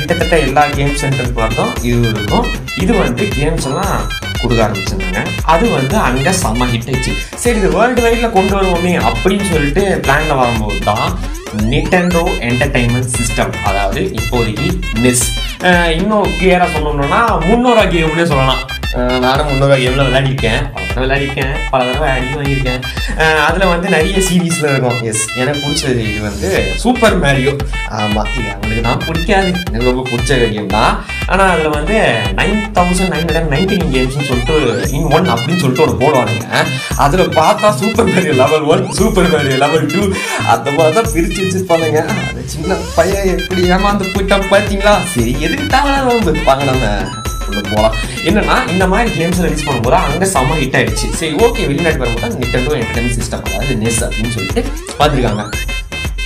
கிட்டத்தட்ட 0.00 0.34
எல்லா 0.48 0.64
கேம் 0.78 0.98
சென்டருக்கு 1.04 1.44
வரதும் 1.44 1.72
இது 1.90 2.10
இருக்கும் 2.14 2.48
இது 2.84 2.92
வந்து 3.04 3.26
கேம்ஸ் 3.38 3.68
எல்லாம் 3.70 3.96
கொடுக்க 4.42 4.60
ஆரம்பிச்சிருந்தாங்க. 4.66 5.22
அது 5.54 5.64
வந்து 5.78 5.96
அங்கே 6.08 6.32
செம்ம 6.42 6.68
ஹிட் 6.72 6.88
ஆயிடுச்சு. 6.90 7.14
சரி 7.44 7.58
இது 7.62 7.70
வேர்ல்டு 7.76 8.04
வைடில் 8.06 8.34
கொண்டு 8.38 8.54
வருவோமே 8.58 8.94
அப்படின்னு 9.10 9.46
சொல்லிட்டு 9.52 9.84
பிளான்ல 10.06 10.34
வரும்போது 10.42 10.80
தான் 10.90 11.10
நிட்டெண்டோ 11.70 12.24
என்டர்டைன்மெண்ட் 12.48 13.14
சிஸ்டம் 13.18 13.54
அதாவது 13.70 14.02
இப்போதைக்கு 14.20 14.68
நெஸ் 15.04 15.26
இன்னும் 16.00 16.28
கிளியரா 16.40 16.68
சொல்லணும்னா 16.74 17.22
முன்னோரா 17.48 17.82
கேம்னே 17.94 18.26
சொல்லலாம். 18.32 18.62
நானும் 19.24 19.48
முன்னோரா 19.48 19.74
கேமில் 19.80 20.06
விளையாடிருக்கேன். 20.06 20.62
பல 20.74 20.86
தடவை 20.86 21.02
விளையாடிருக்கேன். 21.02 21.52
பல 21.72 21.80
தடவை 21.88 22.08
அடி 22.14 22.28
வாங்கியிருக்கேன். 22.36 22.80
அதில் 23.46 23.60
அதுல 23.60 23.68
வந்து 23.72 23.88
நிறைய 23.94 24.20
சீரீஸில் 24.28 24.68
இருக்கும். 24.70 24.98
எஸ் 25.10 25.24
எனக்கு 25.40 25.60
பிடிச்சது 25.64 26.00
இது 26.10 26.20
வந்து 26.28 26.48
சூப்பர் 26.82 27.16
மேரியோ 27.24 27.52
ஆமாம் 27.98 28.30
இது 28.38 28.48
அவங்களுக்கு 28.54 28.84
தான் 28.88 29.02
பிடிக்காது. 29.08 29.50
எனக்கு 29.70 29.90
ரொம்ப 29.90 30.04
பிடிச்ச 30.12 30.38
கேம் 30.54 30.72
தான். 30.76 30.94
ஆனா 31.32 31.44
அதுல 31.54 31.68
வந்து 31.76 31.96
nine 32.38 32.58
thousand 32.78 33.12
nine 33.14 33.24
hundred 33.24 33.52
nineteen 33.54 33.86
கேம்ஸ்னு 33.94 34.28
சொல்லிட்டு 34.30 34.56
இன் 34.96 35.08
ஒன் 35.18 35.30
அப்படின்னு 35.34 35.62
சொல்லிட்டு 35.64 35.84
ஒன்று 35.86 36.00
போடுவானுங்க. 36.02 36.64
அதுல 37.04 37.26
பார்த்தா 37.40 37.70
super 37.82 38.10
Mario 38.14 38.34
level 38.42 38.66
one 38.72 38.84
super 39.00 39.30
Mario 39.34 39.58
level 39.64 39.86
two 39.94 40.02
அந்த 40.54 40.68
மாதிரி 40.78 40.96
தான் 40.98 41.10
பிடிச்சி 41.40 41.58
வச்சிருப்பானுங்க 41.58 42.00
அந்த 42.12 42.42
சின்ன 42.54 42.76
பையன் 42.96 43.28
எப்படி 43.34 43.62
ஏமாந்து 43.74 44.12
போயிட்டான் 44.14 44.50
பார்த்தீங்களா 44.52 44.94
சரி 45.12 45.32
எதுக்கு 45.46 45.66
தேவையான 45.74 46.14
இருப்பாங்க 46.32 46.64
நம்ம? 46.70 46.86
போகலாம் 47.70 47.94
என்னன்னா 48.28 48.56
இந்த 48.72 48.84
மாதிரி 48.90 49.08
கேம்ஸ் 49.16 49.40
ரிலீஸ் 49.44 49.64
பண்ணும்போது 49.66 49.96
அங்கே 50.00 50.26
செம்ம 50.34 50.56
ஹிட் 50.60 50.76
ஆயிடுச்சு. 50.78 51.06
சரி 51.20 51.32
ஓகே 51.44 51.62
வெளிநாட்டு 51.70 52.02
வரும்போது 52.02 52.38
நிட்டண்டோ 52.42 52.74
என்டர்டைன்மெண்ட் 52.80 53.16
சிஸ்டம் 53.18 53.42
அதாவது 53.46 53.74
நெஸ் 53.82 54.02
அப்படின்னு 54.06 54.34
சொல்லிட்டு 54.36 54.62
பார்த்துருக்காங்க. 54.98 55.44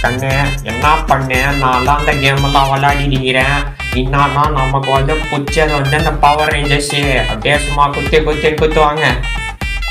கண்ணு 0.03 0.31
என்ன 0.71 0.87
பண்ணேன் 1.11 1.61
நான்லாம் 1.63 2.01
அந்த 2.01 2.13
கேம் 2.23 2.45
எல்லாம் 2.49 2.69
விளையாடிக்கிறேன் 2.73 3.57
என்னன்னா 4.01 4.43
நமக்கு 4.59 4.91
வந்து 4.97 5.15
பிடிச்சது 5.31 5.73
வந்து 5.79 5.97
அந்த 6.01 6.13
பவர் 6.27 6.53
ரேஞ்சர்ஸ் 6.57 6.93
அப்படியே 7.31 7.57
சும்மா 7.67 7.87
குத்து 7.97 8.21
குத்துன்னு 8.27 8.61
குத்துவாங்க 8.63 9.05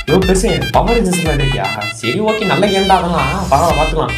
இவ்வளோ 0.06 0.22
பெருசு 0.27 0.50
பவர் 0.77 0.96
ரேஞ்சர்ஸ் 0.98 1.24
இருக்கியா? 1.39 1.68
சரி 2.01 2.20
ஓகே 2.30 2.51
நல்ல 2.53 2.63
கேம் 2.74 2.92
தான் 2.92 3.01
அதெல்லாம். 3.01 3.34
பரவாயில்ல 3.51 3.80
பார்த்துக்கலாம். 3.80 4.15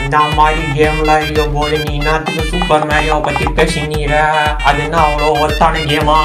Uh, 0.00 0.06
uh. 0.06 0.10
அந்த 0.10 0.18
மாதிரி 0.36 0.62
கேம்ல 0.76 1.10
இருக்கும் 1.22 1.54
போது 1.56 1.78
நீ 1.84 1.92
என்னத்துக்கு 1.96 2.42
சூப்பர் 2.50 2.86
மேரியோ 2.90 3.16
பத்தி 3.22 3.44
பேசினீர 3.58 4.12
அது 4.68 4.82
என்ன 4.82 4.96
அவ்வளோ 5.06 5.28
ஒர்த்தான 5.42 5.82
கேமா 5.90 6.18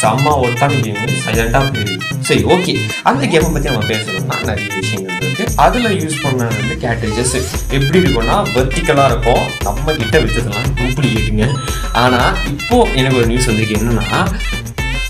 செம்ம 0.00 0.34
ஒர்த்தான 0.44 0.78
கேம் 0.84 0.96
சைலண்டா 1.24 1.60
போயிருக்கு 1.66 2.24
சரி 2.28 2.42
ஓகே 2.44 2.72
அந்த 3.02 3.26
கேமை 3.26 3.50
பத்தி 3.52 3.68
நம்ம 3.70 3.86
பேசணும்னா 3.90 4.36
நிறைய 4.48 4.68
விஷயங்கள் 4.78 5.18
இருக்கு. 5.20 5.44
அதுல 5.56 5.88
யூஸ் 5.88 6.22
பண்ண 6.22 6.44
வந்து 6.44 6.74
கேட்ரேஜஸ் 6.84 7.34
எப்படி 7.76 7.98
இருக்கும்னா 8.02 8.36
வெர்டிக்கலா 8.56 9.04
இருக்கும். 9.10 9.44
நம்ம 9.64 9.92
கிட்ட 9.92 10.18
வச்சதெல்லாம் 10.18 10.70
டூப்ளிகேட்டுங்க 10.80 11.46
ஆனா 11.92 12.20
இப்போ 12.44 12.86
எனக்கு 12.94 13.16
ஒரு 13.16 13.26
நியூஸ் 13.26 13.46
வந்திருக்கு. 13.46 13.78
என்னன்னா 13.80 14.20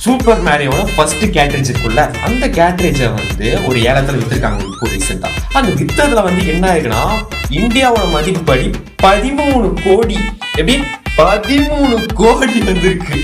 சூப்பர் 0.02 0.40
மேரியோட 0.47 0.82
ஃபர்ஸ்ட் 0.94 1.25
கேட்ரேஜ் 1.37 1.68
இருக்குல்ல 1.71 2.02
அந்த 2.26 2.44
கேட்ரேஜை 2.59 3.09
வந்து 3.16 3.49
ஒரு 3.68 3.78
ஏலத்தில் 3.82 4.18
வித்துருக்காங்க 4.18 4.62
இப்போ 4.68 4.87
ரீசெண்டா 4.92 5.28
அந்த 5.52 5.71
வித்ததுல 5.80 6.23
வந்து 6.23 6.42
என்ன 6.47 6.64
ஆயிருக்குன்னா 6.71 7.02
இந்தியாவோட 7.50 8.04
மதிப்புப்படி 8.14 8.66
பதிமூணு 9.02 9.68
கோடி 9.85 10.16
எப்படி? 10.56 10.75
பதிமூணு 11.16 11.97
கோடி 12.14 12.59
வந்திருக்கு. 12.61 13.16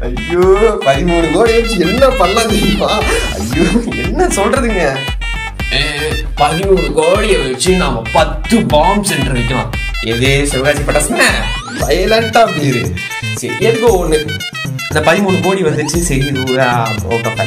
ஐயோ 0.00 0.44
பதிமூணு 0.86 1.26
கோடி 1.32 1.52
வச்சு 1.56 1.76
என்ன 1.86 2.08
பண்ணலாம் 2.20 2.50
தெரியுமா? 2.50 2.90
ஐயோ 3.36 3.64
என்ன 4.04 4.28
சொல்றதுங்க? 4.28 4.82
பதிமூணு 6.34 6.88
கோடியை 6.92 7.38
வச்சு 7.46 7.72
நாம 7.76 8.02
பத்து 8.12 8.56
பாம்பு 8.66 9.08
சென்டர் 9.08 9.36
வைக்கலாம். 9.38 9.70
எதே? 10.04 10.32
சிவகாசி 10.44 10.82
பட்டாசுங்க 10.82 11.24
வயலண்டா 11.80 12.44
பேரு 12.54 12.82
சரி 13.34 13.54
எதுக்கோ 13.68 13.90
ஒண்ணு 14.02 14.20
இந்த 14.90 15.00
பதிமூணு 15.06 15.38
கோடி 15.44 15.62
வந்துச்சு 15.66 15.98
சரி 16.08 16.28
அவுட் 17.08 17.26
ஆஃப் 17.30 17.40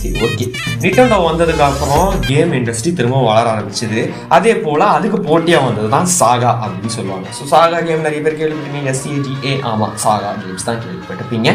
சரி 0.00 0.10
ஓகே 0.26 0.46
நிட்டண்டோ 0.82 1.16
வந்ததுக்கு 1.26 1.62
அப்புறம் 1.68 2.08
கேம் 2.26 2.52
இண்டஸ்ட்ரி 2.58 2.90
திரும்ப 2.98 3.20
வளர 3.28 3.46
ஆரம்பிச்சது. 3.52 4.00
அதே 4.36 4.52
போல 4.64 4.80
அதுக்கு 4.96 5.18
போட்டியாக 5.28 5.66
வந்தது 5.68 5.88
தான் 5.94 6.08
சாகா 6.18 6.50
அப்படின்னு 6.64 6.94
சொல்லுவாங்க. 6.96 7.26
ஸோ 7.38 7.44
சாகா 7.54 7.78
கேம் 7.86 8.04
நிறைய 8.06 8.20
பேர் 8.26 8.38
கேள்விப்பட்டிருப்பீங்க. 8.40 8.92
எஸ்சிஏடிஏ 8.94 9.54
ஆமாம் 9.70 9.96
சாகா 10.04 10.30
கேம்ஸ் 10.42 10.68
தான் 10.68 10.80
கேள்விப்பட்டிருப்பீங்க. 10.84 11.50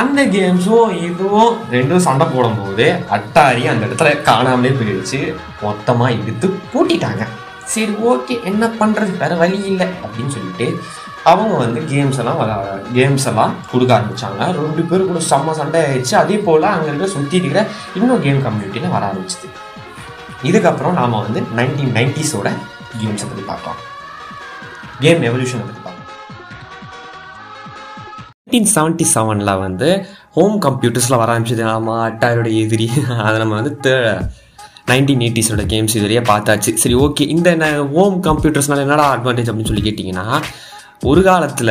அந்த 0.00 0.22
கேம்ஸும் 0.36 0.94
இதுவும் 1.08 1.52
ரெண்டும் 1.76 2.06
சண்டை 2.08 2.28
போடும்போது 2.34 2.88
அட்டாரி 3.18 3.64
அந்த 3.74 3.82
இடத்துல 3.88 4.12
காணாமலே 4.30 4.74
போயிடுச்சு. 4.80 5.20
மொத்தமாக 5.66 6.18
எடுத்து 6.20 6.48
பூட்டிட்டாங்க. 6.74 7.24
சரி 7.74 7.92
ஓகே 8.12 8.34
என்ன 8.50 8.64
பண்ணுறது 8.80 9.12
வேறு 9.20 9.36
வழி 9.42 9.58
இல்லை 9.72 9.86
அப்படின்னு 10.04 10.34
சொல்லிட்டு 10.38 10.66
அவங்க 11.30 11.54
வந்து 11.64 11.80
கேம்ஸ் 11.90 12.18
எல்லாம் 12.20 12.38
கேம்ஸ் 12.96 13.26
எல்லாம் 13.30 13.52
கொடுக்க 13.72 13.90
ஆரம்பிச்சாங்க. 13.96 14.40
ரெண்டு 14.60 14.82
பேரும் 14.90 15.10
கூட 15.10 15.20
செம்ம 15.30 15.52
சண்டை 15.58 15.80
ஆயிடுச்சு. 15.88 16.14
அதே 16.22 16.36
போல் 16.46 16.66
அங்கே 16.72 16.88
இருக்க 16.90 17.06
சுற்றி 17.16 17.36
இருக்கிற 17.40 17.60
இன்னும் 17.98 18.22
கேம் 18.24 18.40
கம்யூனிட்டியில் 18.46 18.94
வர 18.96 19.02
ஆரம்பிச்சுது. 19.10 19.48
இதுக்கப்புறம் 20.48 20.96
நாம் 21.00 21.22
வந்து 21.24 21.40
நைன்டீன் 21.58 21.94
நைன்டிஸோட 21.98 22.48
கேம்ஸை 23.00 23.26
பற்றி 23.28 23.44
பார்க்கலாம். 23.50 23.80
கேம் 25.04 25.22
எவல்யூஷனை 25.28 25.64
பற்றி 25.66 25.82
பார்க்கலாம். 25.84 26.08
நைன்டீன் 28.46 28.72
செவன்ட்டி 28.74 29.06
செவனில் 29.14 29.60
வந்து 29.66 29.90
ஹோம் 30.38 30.58
கம்ப்யூட்டர்ஸில் 30.66 31.20
வர 31.22 31.28
ஆரம்பிச்சது 31.34 31.64
ஆமாம் 31.76 32.02
அட்டாரோட 32.08 32.48
எதிரி. 32.62 32.88
அதை 33.26 33.36
நம்ம 33.44 33.54
வந்து 33.60 33.92
நைன்டீன் 34.90 35.24
எயிட்டிஸோட 35.26 35.62
கேம்ஸ் 35.72 35.96
இதுவரையே 35.96 36.24
பார்த்தாச்சு. 36.32 36.70
சரி 36.82 36.94
ஓகே 37.04 37.24
இந்த 37.36 37.48
ஹோம் 37.96 38.18
கம்ப்யூட்டர்ஸ்னால 38.28 38.84
என்னடா 38.86 39.06
அட்வான்டேஜ் 39.16 39.50
அப்படின்னு 39.50 39.70
சொல்லி 39.72 39.86
கேட்டிங்கன்னா 39.88 40.26
ஒரு 41.02 41.22
காலத்தில் 41.22 41.68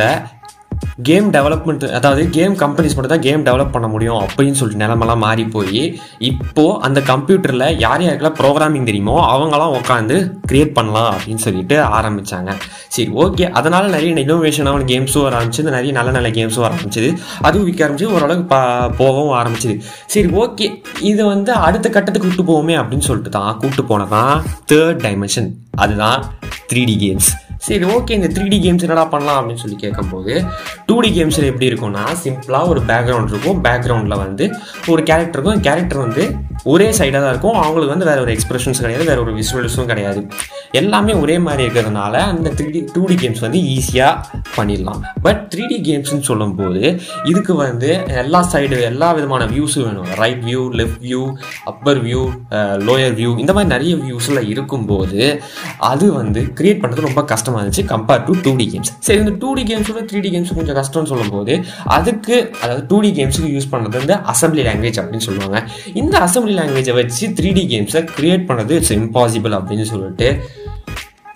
கேம் 1.02 1.32
டெவலப்மெண்ட் 1.32 1.90
அதாவது 1.90 2.30
கேம் 2.30 2.56
கம்பெனிஸ் 2.56 2.94
மட்டும் 2.94 3.12
தான் 3.12 3.20
கேம் 3.20 3.44
டெவலப் 3.46 3.70
பண்ண 3.70 3.86
முடியும் 3.86 4.18
அப்படின்னு 4.18 4.52
சொல்லிட்டு 4.52 4.86
நிலமெல்லாம் 4.86 5.18
மாறி 5.18 5.44
போய் 5.44 5.98
இப்போது 6.18 6.78
அந்த 6.80 7.00
கம்ப்யூட்டரில் 7.00 7.78
யார் 7.78 8.02
யாருக்கெல்லாம் 8.02 8.36
ப்ரோக்ராமிங் 8.40 8.84
தெரியுமோ 8.84 9.32
அவங்களாம் 9.32 9.80
உட்காந்து 9.80 10.36
க்ரியேட் 10.46 10.72
பண்ணலாம் 10.72 11.14
அப்படின்னு 11.14 11.36
சொல்லிட்டு 11.36 11.82
ஆரம்பித்தாங்க 11.82 12.50
சரி 12.88 13.08
ஓகே 13.08 13.50
அதனால் 13.50 13.90
நிறைய 13.90 14.14
இன்னோவேஷனான 14.14 14.84
கேம்ஸும் 14.84 15.22
வர 15.22 15.40
ஆரம்பிச்சு 15.40 15.62
நிறைய 15.62 15.92
நல்ல 15.92 16.10
நல்ல 16.10 16.28
கேம்ஸும் 16.28 16.60
வர 16.60 16.74
ஆரம்பிச்சது. 16.74 17.18
அதுவும் 17.42 17.64
விற்க 17.64 17.88
ஆரம்பிச்சு 17.88 18.12
ஓரளவுக்கு 18.12 18.44
பா 18.44 18.86
போகவும் 18.88 19.36
ஆரம்பிச்சது. 19.38 19.80
சரி 20.06 20.26
ஓகே 20.26 20.82
இது 21.00 21.24
வந்து 21.26 21.52
அடுத்த 21.52 21.88
கட்டத்துக்கு 21.88 22.28
கூப்பிட்டு 22.28 22.52
போவோமே 22.52 22.82
அப்படின்னு 22.82 22.98
சொல்லிட்டு 22.98 23.30
தான் 23.30 23.58
கூப்பிட்டு 23.58 23.98
போனதான் 23.98 24.42
தேர்ட் 24.72 25.02
டைமென்ஷன் 25.02 25.50
அதுதான் 25.70 26.24
த்ரீ 26.72 26.84
டி 26.84 26.96
கேம்ஸ் 27.00 27.51
சரி 27.66 27.84
ஓகே 27.94 28.12
இந்த 28.18 28.28
த்ரீ 28.34 28.44
டி 28.52 28.58
கேம்ஸ் 28.64 28.84
என்னடா 28.86 29.04
பண்ணலாம் 29.12 29.36
அப்படின்னு 29.40 29.62
சொல்லி 29.64 29.76
கேட்கும்போது 29.82 30.32
டூ 30.86 30.94
டி 31.00 31.10
கேம்ஸில் 31.16 31.48
எப்படி 31.50 31.68
இருக்கும்னா 31.70 32.04
சிம்பிளாக 32.24 32.70
ஒரு 32.72 32.80
பேக்ரவுண்ட் 32.90 33.30
இருக்கும். 33.32 33.60
பேக்ரவுண்டில் 33.64 34.22
வந்து 34.24 34.44
ஒரு 34.88 35.02
கேரக்டர் 35.02 35.42
இருக்கும். 35.42 35.60
கேரக்டர் 35.66 36.04
வந்து 36.06 36.24
ஒரே 36.72 36.88
சைடாக 36.98 37.20
தான் 37.22 37.32
இருக்கும். 37.32 37.56
அவங்களுக்கு 37.62 37.92
வந்து 37.94 38.08
வேறு 38.08 38.20
ஒரு 38.24 38.32
எக்ஸ்பிரஷன்ஸ் 38.36 38.80
கிடையாது 38.82 39.04
வேற 39.10 39.18
ஒரு 39.24 39.32
விசுவல்ஸும் 39.38 39.88
கிடையாது. 39.92 40.20
எல்லாமே 40.80 41.12
ஒரே 41.22 41.36
மாதிரி 41.46 41.62
இருக்கிறதுனால 41.66 42.14
அந்த 42.32 42.48
three 42.58 42.66
D 42.74 42.80
two 42.94 43.02
D 43.10 43.16
games 43.22 43.42
வந்து 43.46 43.60
ஈஸியாக 43.74 44.38
பண்ணிடலாம். 44.56 45.00
பட் 45.26 45.40
த்ரீ 45.52 45.64
டி 45.72 45.78
கேம்ஸ்னு 45.88 46.26
சொல்லும்போது 46.30 46.82
இதுக்கு 47.30 47.54
வந்து 47.64 47.90
எல்லா 48.22 48.40
சைடு 48.52 48.78
எல்லா 48.90 49.08
விதமான 49.18 49.42
வியூஸும் 49.54 49.86
வேணும். 49.88 50.08
Right 50.22 50.42
view 50.48 50.62
left 50.80 51.02
view 51.06 51.22
upper 51.72 52.00
view 52.06 52.22
lower 52.88 53.16
view 53.20 53.32
இந்த 53.44 53.52
மாதிரி 53.58 53.70
நிறைய 53.74 53.94
வியூஸில் 54.04 54.42
இருக்கும்போது 54.52 55.22
அது 55.90 56.06
வந்து 56.20 56.40
கிரியேட் 56.60 56.80
பண்ணுறது 56.84 57.06
ரொம்ப 57.08 57.24
கஷ்டமாக 57.34 57.60
இருந்துச்சு 57.62 57.86
compare 57.92 58.24
to 58.28 58.34
two 58.46 58.54
D 58.62 58.68
games 58.72 58.92
சரி 59.08 59.20
இந்த 59.24 59.34
டூ 59.42 59.50
டி 59.58 59.64
கேம்ஸோட 59.72 60.04
த்ரீ 60.12 60.20
டி 60.26 60.32
கேம்ஸ் 60.36 60.54
கொஞ்சம் 60.60 60.78
கஷ்டம்னு 60.80 61.10
சொல்லும்போது 61.12 61.54
அதுக்கு 61.98 62.36
அதாவது 62.62 62.82
டூ 62.92 62.98
டி 63.04 63.12
கேம்ஸுக்கு 63.18 63.52
யூஸ் 63.56 63.70
பண்ணுறது 63.74 64.00
வந்து 64.02 64.16
அசம்பிளி 64.34 64.64
லாங்குவேஜ் 64.70 65.00
அப்படின்னு 65.02 65.26
சொல்லுவாங்க. 65.28 65.58
இந்த 66.02 66.14
அசம்பிளி 66.26 66.51
லாங்குவேஜை 66.58 66.94
வச்சு 67.00 67.26
த்ரீ 67.38 67.50
டி 67.58 67.64
கேம்ஸை 67.72 68.02
க்ரியேட் 68.16 68.48
பண்ணது 68.50 68.74
இட்ஸ் 68.80 68.96
இம்பாசிபிள் 69.00 69.56
அப்படின்னு 69.60 69.86
சொல்லிட்டு 69.94 70.28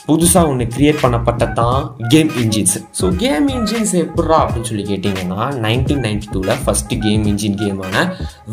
புதுசாக 0.08 0.50
ஒன்று 0.50 0.64
க்ரியேட் 0.74 1.00
பண்ணப்பட்ட 1.04 1.44
தான் 1.58 1.78
game 2.12 2.28
engines 2.42 2.74
so 2.98 3.06
game 3.22 3.46
engines 3.54 3.92
எப்படா 4.02 4.36
அப்படின்னு 4.42 4.68
சொல்லி 4.68 4.84
கேட்டிங்கன்னா 4.90 5.46
நைன்டீன் 5.64 6.02
நைன்டி 6.06 6.28
டூவில் 6.34 6.60
ஃபஸ்ட்டு 6.64 6.98
கேம் 7.06 7.24
இன்ஜின் 7.30 7.56
கேமான 7.62 8.04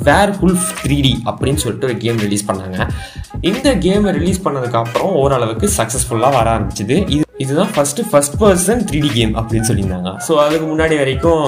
வேர் 0.07 0.33
ஹுல்ஃப் 0.39 0.69
த்ரீ 0.83 0.97
டி 1.05 1.13
அப்படின்னு 1.31 1.61
சொல்லிட்டு 1.63 1.87
ஒரு 1.89 1.97
கேம் 2.05 2.21
ரிலீஸ் 2.25 2.47
பண்ணாங்க. 2.49 2.87
இந்த 3.51 3.75
கேமை 3.85 4.13
ரிலீஸ் 4.17 4.41
பண்ணதுக்கப்புறம் 4.47 5.13
ஓரளவுக்கு 5.23 5.69
சக்ஸஸ்ஃபுல்லாக 5.77 6.37
வர 6.39 6.47
ஆரம்பிச்சிது. 6.55 6.97
இது 7.15 7.21
இதுதான் 7.43 7.71
first 7.75 8.07
first 8.09 8.39
person 8.41 8.83
three 8.89 8.99
D 9.05 9.11
game 9.19 9.35
அப்படின்னு 9.41 9.69
சொல்லியிருந்தாங்க. 9.69 10.11
ஸோ 10.27 10.33
அதுக்கு 10.45 10.65
முன்னாடி 10.73 10.97
வரைக்கும் 11.03 11.45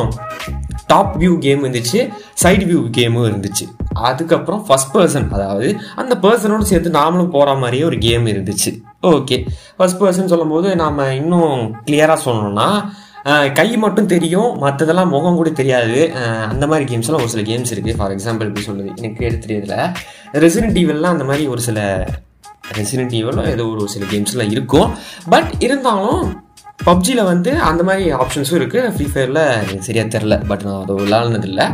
டாப் 0.91 1.15
வியூ 1.21 1.33
கேம் 1.45 1.63
இருந்துச்சு 1.65 1.99
சைடு 2.43 2.65
வியூ 2.71 2.81
கேமும் 2.97 3.27
இருந்துச்சு. 3.29 3.65
அதுக்கப்புறம் 4.09 4.61
ஃபர்ஸ்ட் 4.67 4.91
பர்சன் 4.95 5.27
அதாவது 5.35 5.67
அந்த 6.01 6.13
பர்சனோடு 6.23 6.69
சேர்த்து 6.71 6.97
நாமளும் 6.99 7.33
போகிற 7.35 7.55
மாதிரியே 7.63 7.85
ஒரு 7.89 7.97
கேம் 8.07 8.25
இருந்துச்சு. 8.33 8.71
ஓகே 9.13 9.37
ஃபஸ்ட் 9.77 9.99
பர்சன் 10.01 10.31
சொல்லும்போது 10.33 10.69
நாம் 10.83 11.01
இன்னும் 11.21 11.55
கிளியராக 11.87 12.19
சொல்லணும்னா 12.27 12.69
கை 13.57 13.67
மட்டும் 13.83 14.09
தெரியும் 14.13 14.51
மற்றதெல்லாம் 14.63 15.11
முகம் 15.13 15.37
கூட 15.39 15.49
தெரியாது. 15.59 15.99
அந்த 16.51 16.65
மாதிரி 16.71 16.85
கேம்ஸ்லாம் 16.91 17.23
ஒரு 17.23 17.33
சில 17.33 17.43
கேம்ஸ் 17.49 17.71
இருக்குது 17.73 17.97
ஃபார் 17.99 18.13
எக்ஸாம்பிள் 18.15 18.49
இப்படி 18.49 18.65
சொல்லுது 18.67 18.91
எனக்கு 18.99 19.19
பேர் 19.21 19.43
தெரியல 19.45 19.75
ரெசிடென்ட் 20.43 20.79
ஈவல்லாம் 20.81 21.15
அந்த 21.15 21.27
மாதிரி 21.29 21.45
ஒரு 21.53 21.61
சில 21.67 21.79
ரெசிடென்ட் 22.77 23.15
ஈவலும் 23.19 23.49
ஏதோ 23.53 23.65
ஒரு 23.73 23.87
சில 23.93 24.05
கேம்ஸ்லாம் 24.13 24.53
இருக்கும். 24.55 24.91
பட் 25.33 25.51
இருந்தாலும் 25.67 26.21
பப்ஜியில் 26.79 27.23
வந்து 27.23 27.51
அந்த 27.59 27.83
மாதிரி 27.83 28.13
ஆப்ஷன்ஸும் 28.13 28.59
இருக்குது 28.59 28.91
ஃப்ரீ 28.93 29.05
ஃபயரில் 29.05 29.41
எனக்கு 29.61 29.81
சரியாக 29.81 30.17
தெரில 30.17 30.45
பட் 30.47 30.63
நான் 30.63 30.81
அதை 30.81 30.95
விளாட்னதில்லை 30.95 31.65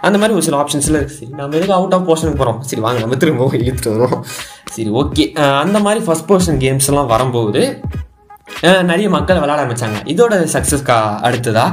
அந்த 0.00 0.18
மாதிரி 0.18 0.34
ஒரு 0.34 0.42
சில 0.42 0.56
ஆப்ஷன்ஸில் 0.62 0.98
இருக்குது 0.98 1.18
சரி 1.18 1.30
நம்ம 1.30 1.56
எதுக்கு 1.56 1.74
அவுட் 1.74 1.94
ஆஃப் 1.94 2.06
போர்ஷனுக்கு 2.08 2.36
போகிறோம் 2.36 2.60
சரி 2.62 2.80
வாங்க 2.80 3.00
நம்ம 3.00 3.14
திரும்பவும் 3.14 3.52
இழுத்துட்டு 3.52 3.92
வரோம் 3.96 4.24
சரி 4.70 4.90
ஓகே 4.90 5.24
அந்த 5.38 5.78
மாதிரி 5.78 6.04
ஃபஸ்ட் 6.06 6.28
போர்ஷன் 6.28 6.60
கேம்ஸ் 6.64 6.88
எல்லாம் 6.88 7.06
வரும்போது 7.06 7.62
நிறைய 8.82 9.08
மக்கள் 9.08 9.36
விளாட 9.36 9.60
ஆரம்பிச்சாங்க. 9.62 9.98
இதோட 10.04 10.34
சக்ஸஸ்க்கா 10.54 10.96
அடுத்ததா? 11.22 11.64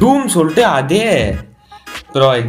டூம் 0.00 0.26
சொல்லிட்டு 0.26 0.64
அதே 0.64 1.04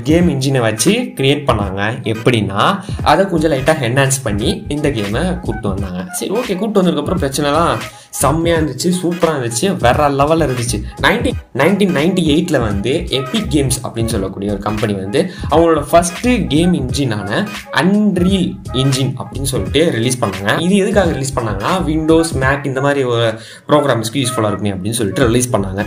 கேம் 0.10 0.28
இன்ஜினை 0.30 0.60
வச்சு 0.60 0.92
க்ரியேட் 1.18 1.48
பண்ணாங்க. 1.50 1.82
எப்படின்னா 2.14 2.80
அதை 3.04 3.26
கொஞ்சம் 3.26 3.52
லைட்டாக 3.52 3.86
என்ஹான்ஸ் 3.90 4.20
பண்ணி 4.24 4.66
இந்த 4.68 4.90
கேமை 4.90 5.40
கூப்பிட்டு 5.40 5.70
வந்தாங்க. 5.70 6.06
சரி 6.12 6.32
ஓகே 6.32 6.56
கூப்பிட்டு 6.60 6.82
வந்ததுக்கப்புறம் 6.82 7.22
பிரச்சனைலாம் 7.24 7.82
செம்மையாக 8.10 8.62
இருந்துச்சு 8.62 8.90
சூப்பராக 9.02 9.34
இருந்துச்சு 9.38 9.68
வேற 9.78 10.10
லெவலில் 10.10 10.46
இருந்துச்சு. 10.48 10.78
நைன்டீன் 11.06 11.38
நைன்டீன் 11.62 11.94
நைன்டி 11.98 12.24
எயிட்டில் 12.34 12.60
வந்து 12.60 12.94
எபிக் 13.18 13.52
கேம்ஸ் 13.56 13.80
அப்படின்னு 13.84 14.14
சொல்லக்கூடிய 14.16 14.52
ஒரு 14.52 14.62
கம்பெனி 14.62 14.94
வந்து 14.94 15.32
அவங்களோட 15.52 15.84
ஃபஸ்ட்டு 15.92 16.48
கேம் 16.48 16.74
இன்ஜினான 16.74 17.48
அன்ரீல் 17.72 18.50
இன்ஜின் 18.74 19.14
அப்படின்னு 19.22 19.52
சொல்லிட்டு 19.54 19.92
ரிலீஸ் 19.98 20.22
பண்ணாங்க. 20.24 20.60
இது 20.60 20.76
எதுக்காக 20.76 21.12
ரிலீஸ் 21.12 21.38
பண்ணாங்கன்னா 21.40 21.84
விண்டோஸ் 21.84 22.34
மேக் 22.34 22.66
இந்த 22.66 22.82
மாதிரி 22.82 23.04
ஒரு 23.04 23.28
ப்ரோக்ராம்ஸ்க்கு 23.68 24.24
யூஸ்ஃபுல்லாக 24.24 24.54
இருக்குமே 24.54 24.74
அப்படின்னு 24.76 25.00
சொல்லிட்டு 25.02 25.26
ரிலீஸ் 25.26 25.54
பண்ணாங்க. 25.56 25.84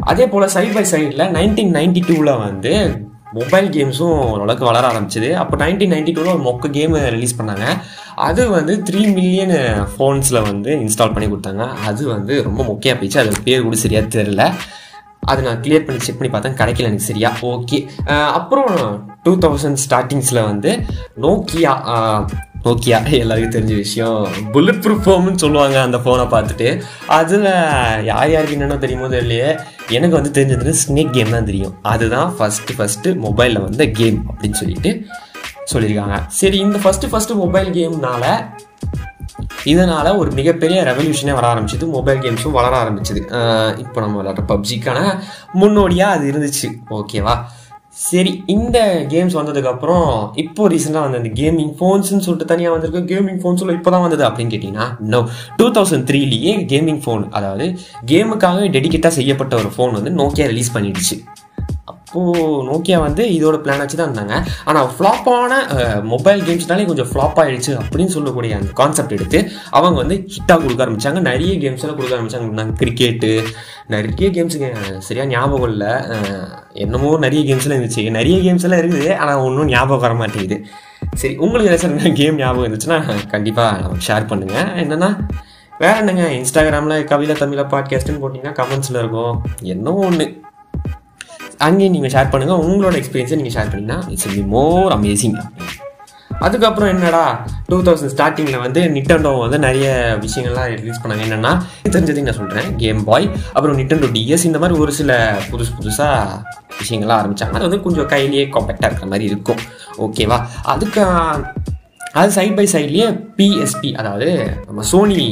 அதே 0.00 0.24
போல் 0.32 0.52
சைட் 0.54 0.74
பை 0.76 0.84
சைடில் 0.92 1.30
நைன்டீன் 1.36 1.74
நைன்டி 1.76 2.00
டூவில் 2.08 2.32
வந்து 2.46 2.72
மொபைல் 3.36 3.68
கேம்ஸும் 3.76 4.18
ஓரளவுக்கு 4.32 4.64
வளர 4.68 4.84
ஆரம்பிச்சது. 4.90 5.28
அப்போ 5.42 5.54
நைன்டீன் 5.62 5.92
நைன்டி 5.94 6.12
டூவில் 6.14 6.34
ஒரு 6.34 6.42
மொக்க 6.48 6.70
கேம் 6.76 6.94
ரிலீஸ் 7.14 7.38
பண்ணாங்க. 7.38 7.66
அது 8.28 8.42
வந்து 8.56 8.74
த்ரீ 8.88 9.02
மில்லியன் 9.16 9.54
ஃபோன்ஸில் 9.92 10.40
வந்து 10.50 10.70
இன்ஸ்டால் 10.84 11.14
பண்ணி 11.14 11.28
கொடுத்தாங்க. 11.32 11.64
அது 11.88 12.02
வந்து 12.14 12.34
ரொம்ப 12.48 12.60
முக்கியம் 12.70 12.98
போயிடுச்சு. 13.00 13.22
அது 13.24 13.44
பேர் 13.48 13.66
கூட 13.66 13.78
சரியாக 13.84 14.12
தெரில 14.16 14.44
அது 15.32 15.42
நான் 15.46 15.60
கிளியர் 15.64 15.84
பண்ணி 15.86 16.00
செக் 16.06 16.18
பண்ணி 16.18 16.32
பார்த்தேன். 16.32 16.58
கிடைக்கல 16.60 16.88
எனக்கு 16.90 17.10
சரியா. 17.10 17.30
ஓகே 17.52 17.78
அப்புறம் 18.38 18.72
டூ 19.26 19.32
தௌசண்ட் 19.44 19.82
ஸ்டார்டிங்ஸில் 19.84 20.46
வந்து 20.50 20.72
நோக்கியா 21.24 21.72
நோக்கியா 22.64 22.98
எல்லாருக்கும் 23.22 23.54
தெரிஞ்ச 23.56 23.74
விஷயம்? 23.82 24.20
புல்லட் 24.52 24.82
ப்ரூஃப் 24.84 25.04
ஃபோம்னு 25.06 25.42
சொல்லுவாங்க 25.44 25.76
அந்த 25.86 25.98
ஃபோனை 26.04 26.24
பார்த்துட்டு. 26.34 26.68
அதில் 27.18 27.48
யார் 28.10 28.30
யாருக்கு 28.34 28.56
என்னென்ன 28.56 28.78
தெரியுமோ 28.84 29.08
தெரியலையே. 29.14 29.50
எனக்கு 29.96 30.18
வந்து 30.18 30.32
தெரிஞ்சது 30.38 30.74
ஸ்னேக் 30.82 31.14
கேம் 31.16 31.34
தான் 31.36 31.48
தெரியும். 31.50 31.74
அதுதான் 31.92 32.30
ஃபஸ்ட்டு 32.38 32.76
ஃபஸ்ட்டு 32.78 33.16
மொபைலில் 33.26 33.64
வந்த 33.66 33.86
கேம் 33.98 34.20
அப்படின்னு 34.30 34.60
சொல்லிட்டு 34.62 34.92
சொல்லியிருக்காங்க. 35.72 36.16
சரி 36.40 36.56
இந்த 36.66 36.78
ஃபஸ்ட்டு 36.84 37.10
ஃபஸ்ட்டு 37.12 37.40
மொபைல் 37.42 37.68
கேம்னால 37.78 38.24
இதனால் 39.72 40.08
ஒரு 40.20 40.30
மிகப்பெரிய 40.38 40.78
ரெவல்யூஷனே 40.88 41.34
வர 41.36 41.46
ஆரம்பிச்சது. 41.52 41.84
மொபைல் 41.94 42.18
கேம்ஸும் 42.24 42.56
வளர 42.56 42.74
ஆரம்பிச்சது. 42.82 43.20
இப்போ 43.82 43.98
நம்ம 44.04 44.16
விளாட்ற 44.20 44.42
பப்ஜிக்கான 44.52 44.98
முன்னோடியாக 45.60 46.16
அது 46.16 46.24
இருந்துச்சு. 46.32 46.68
ஓகேவா? 46.98 47.34
சரி 47.96 48.42
இந்த 48.46 48.78
கேம்ஸ் 49.08 49.36
வந்ததுக்கப்புறம் 49.38 50.08
இப்போ 50.34 50.68
ரீசெண்டாக 50.68 51.04
வந்து 51.06 51.20
அந்த 51.20 51.30
கேமிங் 51.40 51.70
ஃபோன்ஸ்னு 51.78 52.24
சொல்லிட்டு 52.26 52.50
தனியாக 52.52 52.74
வந்திருக்கு. 52.74 53.02
கேமிங் 53.12 53.38
ஃபோன்ஸில் 53.42 53.74
இப்போ 53.76 53.90
தான் 53.90 54.04
வந்தது 54.06 54.24
அப்படின்னு 54.28 54.54
கேட்டிங்கன்னா 54.54 54.86
நோ 55.12 55.20
டூ 55.56 55.68
தௌசண்ட் 55.70 56.06
த்ரீலேயே 56.10 56.54
கேமிங் 56.72 57.00
ஃபோன் 57.04 57.24
அதாவது 57.30 57.66
கேமுக்காக 58.12 58.66
டெடிக்கேட்டாக 58.76 59.14
செய்யப்பட்ட 59.18 59.56
ஒரு 59.56 59.70
ஃபோன் 59.76 59.92
வந்து 59.92 60.12
நோக்கியா 60.20 60.48
ரிலீஸ் 60.52 60.74
பண்ணிடுச்சு. 60.74 61.18
அப்போது 62.14 62.42
நோக்கியா 62.66 62.98
வந்து 63.04 63.22
இதோட 63.36 63.56
பிளான் 63.62 63.80
வச்சு 63.82 63.96
தான் 63.98 64.08
இருந்தாங்க 64.08 64.34
ஆனால் 64.68 64.88
ஃப்ளாப்பான 64.96 65.52
மொபைல் 66.10 66.40
கேம்ஸ்னாலே 66.48 66.84
கொஞ்சம் 66.90 67.08
ஃப்ளாப் 67.12 67.38
ஆயிடுச்சு 67.42 67.72
அப்படின்னு 67.80 68.12
சொல்லக்கூடிய 68.16 68.58
அந்த 68.58 68.70
கான்செப்ட் 68.80 69.14
எடுத்து 69.16 69.38
அவங்க 69.78 69.96
வந்து 70.02 70.16
ஹிட்டாக 70.34 70.58
கொடுக்க 70.64 70.84
ஆரம்பிச்சாங்க. 70.84 71.20
நிறைய 71.30 71.54
கேம்ஸ் 71.62 71.82
எல்லாம் 71.84 71.98
கொடுக்க 71.98 72.18
ஆரம்பிச்சாங்க. 72.18 72.66
கிரிக்கெட்டு 72.82 73.32
நிறைய 73.94 74.28
கேம்ஸுக்கு 74.36 74.68
சரியாக 75.08 75.28
ஞாபகம் 75.32 75.72
இல்லை. 75.72 75.90
என்னமோ 76.84 77.10
நிறைய 77.26 77.42
கேம்ஸ்லாம் 77.48 77.76
இருந்துச்சு. 77.78 78.04
நிறைய 78.18 78.36
கேம்ஸ் 78.46 78.66
எல்லாம் 78.68 78.82
இருக்குது 78.84 79.10
ஆனால் 79.24 79.42
ஒன்றும் 79.48 79.72
ஞாபகம் 79.74 80.04
வர 80.06 80.14
மாட்டேங்குது. 80.20 80.58
சரி 81.22 81.34
உங்களுக்கு 81.44 81.72
ஏதாச்சும் 81.72 82.16
கேம் 82.22 82.40
ஞாபகம் 82.44 82.66
இருந்துச்சுன்னா 82.68 83.00
கண்டிப்பாக 83.34 83.82
நமக்கு 83.82 84.08
ஷேர் 84.10 84.30
பண்ணுங்கள் 84.32 84.72
என்னென்னா 84.84 85.10
வேற 85.82 85.94
என்னங்க? 86.04 86.24
இன்ஸ்டாகிராமில் 86.40 87.06
கவிதா 87.12 87.36
தமிழா 87.42 87.66
பாட்காஸ்ட்னு 87.74 88.22
போட்டிங்கன்னா 88.24 88.56
கமெண்ட்ஸில் 88.62 89.02
இருக்கும். 89.04 89.36
என்னமோ 89.74 90.02
ஒன்று 90.08 90.26
அங்கேயும் 91.66 91.96
நீங்கள் 91.96 92.14
ஷேர் 92.16 92.32
பண்ணுங்கள் 92.32 92.62
உங்களோட 92.68 92.94
எக்ஸ்பீரியன்ஸை 93.00 93.38
நீங்கள் 93.40 93.56
ஷேர் 93.56 93.72
பண்ணிங்கன்னா 93.72 93.98
இட்ஸ் 94.12 94.30
பி 94.36 94.44
மோர் 94.56 94.94
அமேசிங் 94.98 95.36
அதுக்கப்புறம் 96.44 96.90
என்னடா 96.92 97.20
டூ 97.68 97.76
தௌசண்ட் 97.86 98.12
ஸ்டார்டிங்கில் 98.14 98.62
வந்து 98.64 98.80
நிட்டண்டோ 98.94 99.32
வந்து 99.42 99.58
நிறைய 99.64 99.86
விஷயங்கள்லாம் 100.24 100.68
ரிலீஸ் 100.80 101.00
பண்ணாங்க. 101.02 101.24
என்னென்னா 101.26 101.52
தெரிஞ்சதையும் 101.94 102.28
நான் 102.28 102.38
சொல்கிறேன் 102.40 102.68
கேம் 102.80 103.02
பாய் 103.08 103.26
அப்புறம் 103.54 103.76
நிட்டண்டோ 103.80 104.08
டிஎஸ் 104.16 104.46
இந்த 104.48 104.60
மாதிரி 104.62 104.78
ஒரு 104.84 104.94
சில 104.98 105.12
புதுசு 105.50 105.72
புதுசாக 105.78 106.40
விஷயங்கள்லாம் 106.80 107.20
ஆரம்பித்தாங்க 107.20 107.58
அது 107.58 107.66
வந்து 107.68 107.84
கொஞ்சம் 107.86 108.10
கையிலேயே 108.14 108.46
காம்பேக்டாக 108.56 108.90
இருக்கிற 108.90 109.08
மாதிரி 109.12 109.30
இருக்கும். 109.32 109.62
ஓகேவா 110.06 110.38
அதுக்கு 110.74 111.04
அது 112.20 112.30
சைட் 112.36 112.56
பை 112.58 112.66
சைட்லேயே 112.74 113.08
பிஎஸ்பி 113.38 113.90
அதாவது 114.00 114.28
நம்ம 114.68 114.82
சோனி 114.92 115.22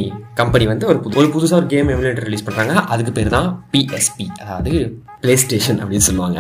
கம்பெனி 0.41 0.65
வந்து 0.71 0.85
ஒரு 0.91 0.99
புது 1.05 1.19
ஒரு 1.21 1.29
புதுசாக 1.35 1.61
ஒரு 1.61 1.67
கேம் 1.73 1.91
எமுலேட்டர் 1.95 2.27
ரிலீஸ் 2.29 2.45
பண்ணுறாங்க 2.47 2.75
அதுக்கு 2.93 3.13
பேர் 3.19 3.35
தான் 3.37 3.49
பிஎஸ்பி 3.73 4.27
அதாவது 4.43 4.73
ப்ளே 5.25 5.35
ஸ்டேஷன் 5.43 5.79
அப்படின்னு 5.83 6.07
சொல்லுவாங்க. 6.07 6.39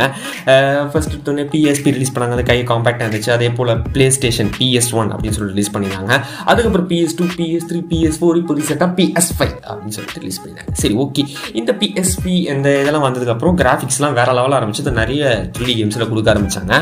ஃபர்ஸ்ட் 0.90 1.12
எடுத்தோடனே 1.12 1.44
பிஎஸ்பி 1.52 1.90
ரிலீஸ் 1.96 2.12
பண்ணாங்க. 2.14 2.36
அது 2.36 2.44
கை 2.48 2.56
காம்பேக்டாக 2.70 3.04
இருந்துச்சு. 3.06 3.30
அதே 3.36 3.48
போல் 3.58 3.72
ப்ளே 3.94 4.06
ஸ்டேஷன் 4.16 4.50
பிஎஸ் 4.56 4.90
ஒன் 5.00 5.10
அப்படின்னு 5.14 5.36
சொல்லிட்டு 5.36 5.56
ரிலீஸ் 5.56 5.72
பண்ணியிருந்தாங்க. 5.74 6.16
அதுக்கப்புறம் 6.50 6.88
PS 6.92 7.16
two 7.18 7.26
PS 7.38 7.66
three 7.70 7.80
PS 7.92 8.18
four 8.20 8.40
இப்போ 8.40 8.56
ரீசெண்டாக 8.60 8.90
பிஎஸ் 8.98 9.30
ஃபைவ் 9.38 9.54
அப்படின்னு 9.70 9.96
சொல்லிட்டு 9.98 10.22
ரிலீஸ் 10.24 10.40
பண்ணியிருந்தாங்க. 10.42 10.74
சரி 10.82 10.96
ஓகே 11.04 11.24
இந்த 11.60 11.74
பிஎஸ்பி 11.82 12.34
இந்த 12.54 12.70
இதெல்லாம் 12.82 13.06
வந்ததுக்கப்புறம் 13.08 13.58
கிராஃபிக்ஸ்லாம் 13.62 14.16
வேறு 14.20 14.34
லெவலில் 14.38 14.58
ஆரம்பிச்சு 14.60 15.00
நிறைய 15.02 15.34
த்ரீ 15.56 15.66
டி 15.70 15.76
கேம்ஸில் 15.80 16.10
கொடுக்க 16.12 16.34
ஆரம்பித்தாங்க 16.34 16.74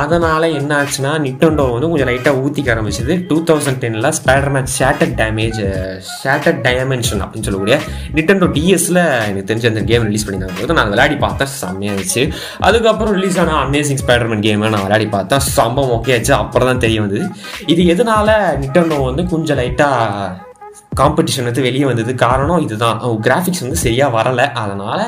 அதனால் 0.00 0.46
என்ன 0.58 0.70
ஆச்சுன்னா 0.82 1.10
நிட்டோண்டோ 1.24 1.64
வந்து 1.72 1.88
கொஞ்சம் 1.90 2.08
லைட்டாக 2.08 2.40
ஊற்றிக்க 2.44 2.68
ஆரம்பிச்சது. 2.74 3.14
டூ 3.28 3.36
தௌசண்ட் 3.48 3.80
டெனில் 3.84 4.08
Spiderman 4.18 4.68
shattered 4.78 5.14
damage 5.20 5.60
shattered 6.22 6.58
dimension 6.66 7.22
அப்படின்னு 7.24 7.46
சொல்லக்கூடிய 7.48 7.76
நிட்டோண்டோ 8.16 8.48
டிஎஸில் 8.56 9.00
எனக்கு 9.28 9.48
தெரிஞ்ச 9.50 9.66
அந்த 9.72 9.82
கேம் 9.90 10.06
ரிலீஸ் 10.08 10.26
பண்ணியிருந்தாங்க. 10.26 10.58
போது 10.60 10.78
நான் 10.78 10.90
விளையாடி 10.94 11.16
பார்த்தேன். 11.24 11.52
செம்மையாக 11.60 11.94
இருந்துச்சு. 11.94 12.24
அதுக்கப்புறம் 12.68 13.14
ரிலீஸ் 13.18 13.38
ஆன 13.44 13.54
அமேசிங் 13.64 14.02
ஸ்பைடர்மேன் 14.02 14.44
கேமை 14.46 14.68
நான் 14.74 14.86
விளையாடி 14.86 15.06
பார்த்தேன். 15.16 15.44
சம்பவம் 15.58 15.94
ஓகே 15.96 16.14
ஆச்சு. 16.18 16.34
அப்புறம் 16.42 16.70
தான் 16.70 16.82
தெரிய 16.84 17.00
வந்தது. 17.04 17.24
இது 17.74 17.84
எதனால் 17.94 18.34
நிட்டோண்டோ 18.64 18.98
வந்து 19.08 19.24
கொஞ்சம் 19.34 19.60
லைட்டாக 19.62 20.34
காம்படிஷன் 21.02 21.48
வந்து 21.48 21.62
வெளியே 21.68 21.84
வந்தது? 21.84 22.12
காரணம் 22.24 22.64
இதுதான். 22.66 23.00
கிராஃபிக்ஸ் 23.26 23.64
வந்து 23.66 23.80
சரியாக 23.86 24.16
வரலை. 24.18 24.46
அதனால் 24.62 25.06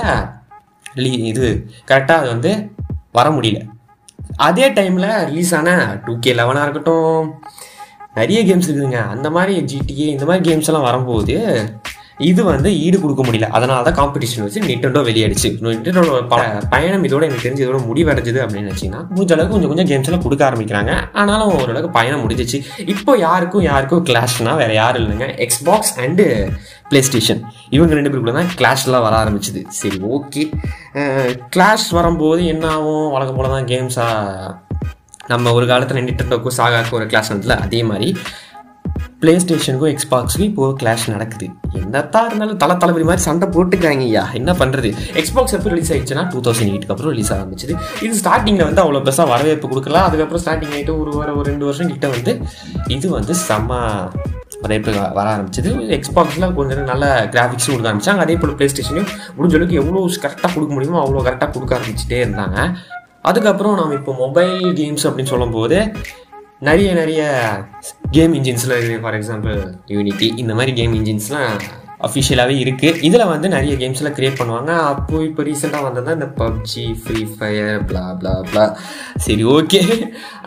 இது 1.32 1.46
கரெக்டாக 1.90 2.20
அது 2.22 2.28
வந்து 2.34 2.52
வர 3.18 3.28
முடியல. 3.36 3.60
அதே 4.46 4.66
டைமில் 4.72 5.08
ரிலீஸ் 5.24 5.54
ஆன 5.54 5.70
டூ 6.04 6.12
கே 6.20 6.32
லெவனாக 6.32 6.66
இருக்கட்டும். 6.66 7.18
நிறைய 8.14 8.38
கேம்ஸ் 8.48 8.68
இருக்குதுங்க. 8.68 9.00
அந்த 9.14 9.28
மாதிரி 9.36 9.54
ஜிடிஏ 9.70 10.06
இந்த 10.14 10.24
மாதிரி 10.24 10.42
கேம்ஸ் 10.48 10.68
எல்லாம் 10.70 10.88
வரும்போது 10.88 11.36
இது 12.20 12.44
வந்து 12.44 12.80
ஈடு 12.80 13.00
கொடுக்க 13.00 13.22
முடியல. 13.22 13.46
அதனால 13.50 13.82
தான் 13.82 13.98
காம்படிஷன் 13.98 14.42
வச்சு 14.42 14.60
நிட்டண்டோ 14.62 15.00
வெளியாடுச்சு 15.06 15.48
நிட்டண்டோட 15.66 16.08
ப- 16.28 16.38
பயணம் 16.68 17.04
இதோட 17.04 17.22
எனக்கு 17.22 17.44
தெரிஞ்சு 17.44 17.64
இதோட 17.64 17.80
முடிவடைஞ்சது 17.86 18.40
அப்படின்னு 18.44 18.72
வச்சிங்கன்னா 18.72 19.02
முடிஞ்ச 19.10 19.32
அளவுக்கு 19.32 19.54
கொஞ்சம் 19.54 19.72
கொஞ்சம் 19.72 19.88
கேம்ஸ் 19.88 20.08
எல்லாம் 20.08 20.22
கொடுக்க 20.22 20.42
ஆரம்பிக்கிறாங்க. 20.48 20.92
ஆனாலும் 21.12 21.52
ஓரளவுக்கு 21.54 21.90
பயணம் 21.90 22.22
முடிஞ்சிச்சு. 22.22 22.58
இப்போ 22.86 23.14
யாருக்கும் 23.18 23.62
யாருக்கும் 23.62 24.04
கிளாஷ்னா 24.04 24.54
வேற 24.56 24.72
யாரும் 24.74 25.02
இல்லைங்க. 25.02 25.28
எக்ஸ்பாக்ஸ் 25.38 25.94
அண்டு 25.98 26.26
பிளே 26.88 27.02
ஸ்டேஷன் 27.02 27.40
இவங்க 27.70 27.94
ரெண்டு 27.94 28.10
பேருக்குள்ள 28.10 28.34
தான் 28.34 28.52
கிளாஷ்லாம் 28.56 29.02
வர 29.02 29.16
ஆரம்பிச்சுது. 29.16 29.60
சரி 29.72 29.98
ஓகே 30.10 30.44
கிளாஷ் 31.50 31.88
வரும்போது 31.90 32.46
என்ன 32.46 32.66
ஆகும்? 32.68 33.10
வழக்கம் 33.10 33.36
போல 33.36 33.48
தான் 33.48 33.66
கேம்ஸாக 33.66 34.54
நம்ம 35.26 35.52
ஒரு 35.52 35.66
காலத்தில் 35.66 36.04
நிட்டண்டோக்கும் 36.04 36.56
சாகாக்கு 36.56 36.90
ஒரு 36.90 37.06
கிளாஸ் 37.06 37.32
வந்ததுல 37.32 37.56
அதே 37.60 37.82
மாதிரி 37.82 38.08
பிளே 39.22 39.32
ஸ்டேஷனுக்கும் 39.42 39.90
எக்ஸ்பாக்ஸுக்கும் 39.94 40.48
இப்போ 40.50 40.66
கிளாஷ் 40.80 41.04
நடக்குது. 41.14 41.46
என்னத்தான் 41.80 42.26
இருந்தாலும் 42.28 42.58
தலை 42.62 42.74
தளபதி 42.82 43.04
மாதிரி 43.08 43.22
சண்டை 43.26 43.46
போட்டுக்காங்க 43.54 44.04
ஐயா. 44.06 44.22
என்ன 44.38 44.50
பண்ணுறது 44.60 44.90
எக்ஸ்பாக்ஸ் 45.20 45.54
எப்போ 45.56 45.70
ரிலீஸ் 45.72 45.90
ஆயிடுச்சுன்னா 45.94 46.22
டூ 46.32 46.38
தௌசண்ட் 46.46 46.70
எயிட்டுக்கு 46.72 46.94
அப்புறம் 46.94 47.12
ரிலீஸ் 47.14 47.32
ஆரம்பிச்சது. 47.36 47.74
இது 48.04 48.12
ஸ்டார்டிங்கில் 48.20 48.66
வந்து 48.68 48.82
அவ்வளோ 48.84 49.00
பெருசாக 49.06 49.26
வரவேற்பு 49.32 49.70
கொடுக்கல. 49.72 49.98
அதுக்கப்புறம் 50.08 50.42
ஸ்டார்டிங் 50.44 50.72
ஆகிட்டு 50.76 50.94
ஒரு 51.02 51.12
வாரம் 51.16 51.36
ஒரு 51.40 51.46
ரெண்டு 51.52 51.66
வருஷம் 51.68 51.90
கிட்ட 51.92 52.08
வந்து 52.14 52.34
இது 52.96 53.10
வந்து 53.16 53.36
செம்ம 53.48 53.80
வரவேற்பு 54.62 54.94
வர 55.18 55.26
ஆரம்பிச்சது. 55.34 55.72
எக்ஸ்பாக்ஸில் 55.98 56.48
கொஞ்சம் 56.60 56.90
நல்ல 56.92 57.04
கிராஃபிக்ஸும் 57.34 57.74
கொடுக்க 57.74 57.90
ஆரம்பிச்சாங்க. 57.92 58.24
அதே 58.26 58.38
போல் 58.40 58.56
ப்ளே 58.60 58.70
ஸ்டேஷனையும் 58.72 59.10
முடிஞ்ச 59.36 59.54
அளவுக்கு 59.60 59.78
எவ்வளோ 59.82 60.06
கரெக்டாக 60.24 60.52
கொடுக்க 60.56 60.72
முடியுமோ 60.78 61.02
அவ்வளோ 61.04 61.24
கரெக்டாக 61.28 61.50
கொடுக்க 61.56 61.78
ஆரம்பிச்சிட்டே 61.80 62.20
இருந்தாங்க. 62.24 62.58
அதுக்கப்புறம் 63.30 63.78
நம்ம 63.78 63.94
இப்போ 64.00 64.12
மொபைல் 64.24 64.58
கேம்ஸ் 64.80 65.06
அப்படின்னு 65.08 65.32
சொல்லும்போது 65.34 65.78
நிறைய 66.62 66.88
நிறைய 66.94 67.20
கேம் 68.10 68.32
இன்ஜின்ஸில் 68.34 68.74
இருக்குது 68.76 69.02
ஃபார் 69.02 69.14
எக்ஸாம்பிள் 69.18 69.58
யூனிட்டி 69.94 70.26
இந்த 70.36 70.52
மாதிரி 70.54 70.72
கேம் 70.78 70.94
இன்ஜின்ஸ்லாம் 70.98 71.54
அஃபிஷியலாகவே 72.06 72.54
இருக்குது 72.64 73.00
இதில் 73.06 73.24
வந்து 73.30 73.46
நிறைய 73.48 73.72
கேம்ஸ்லாம் 73.80 74.14
க்ரியேட் 74.16 74.36
பண்ணுவாங்க. 74.40 74.72
அப்போ 74.90 75.16
இப்போ 75.28 75.42
ரீசெண்டாக 75.42 75.86
வந்தது 75.86 76.06
தான் 76.06 76.16
இந்த 76.18 76.28
PUBG 76.40 76.84
free 77.00 77.22
fire 77.32 77.80
bla 77.88 78.04
bla 78.20 78.34
bla 78.50 78.64
சரி 79.26 79.44
ஓகே 79.56 79.80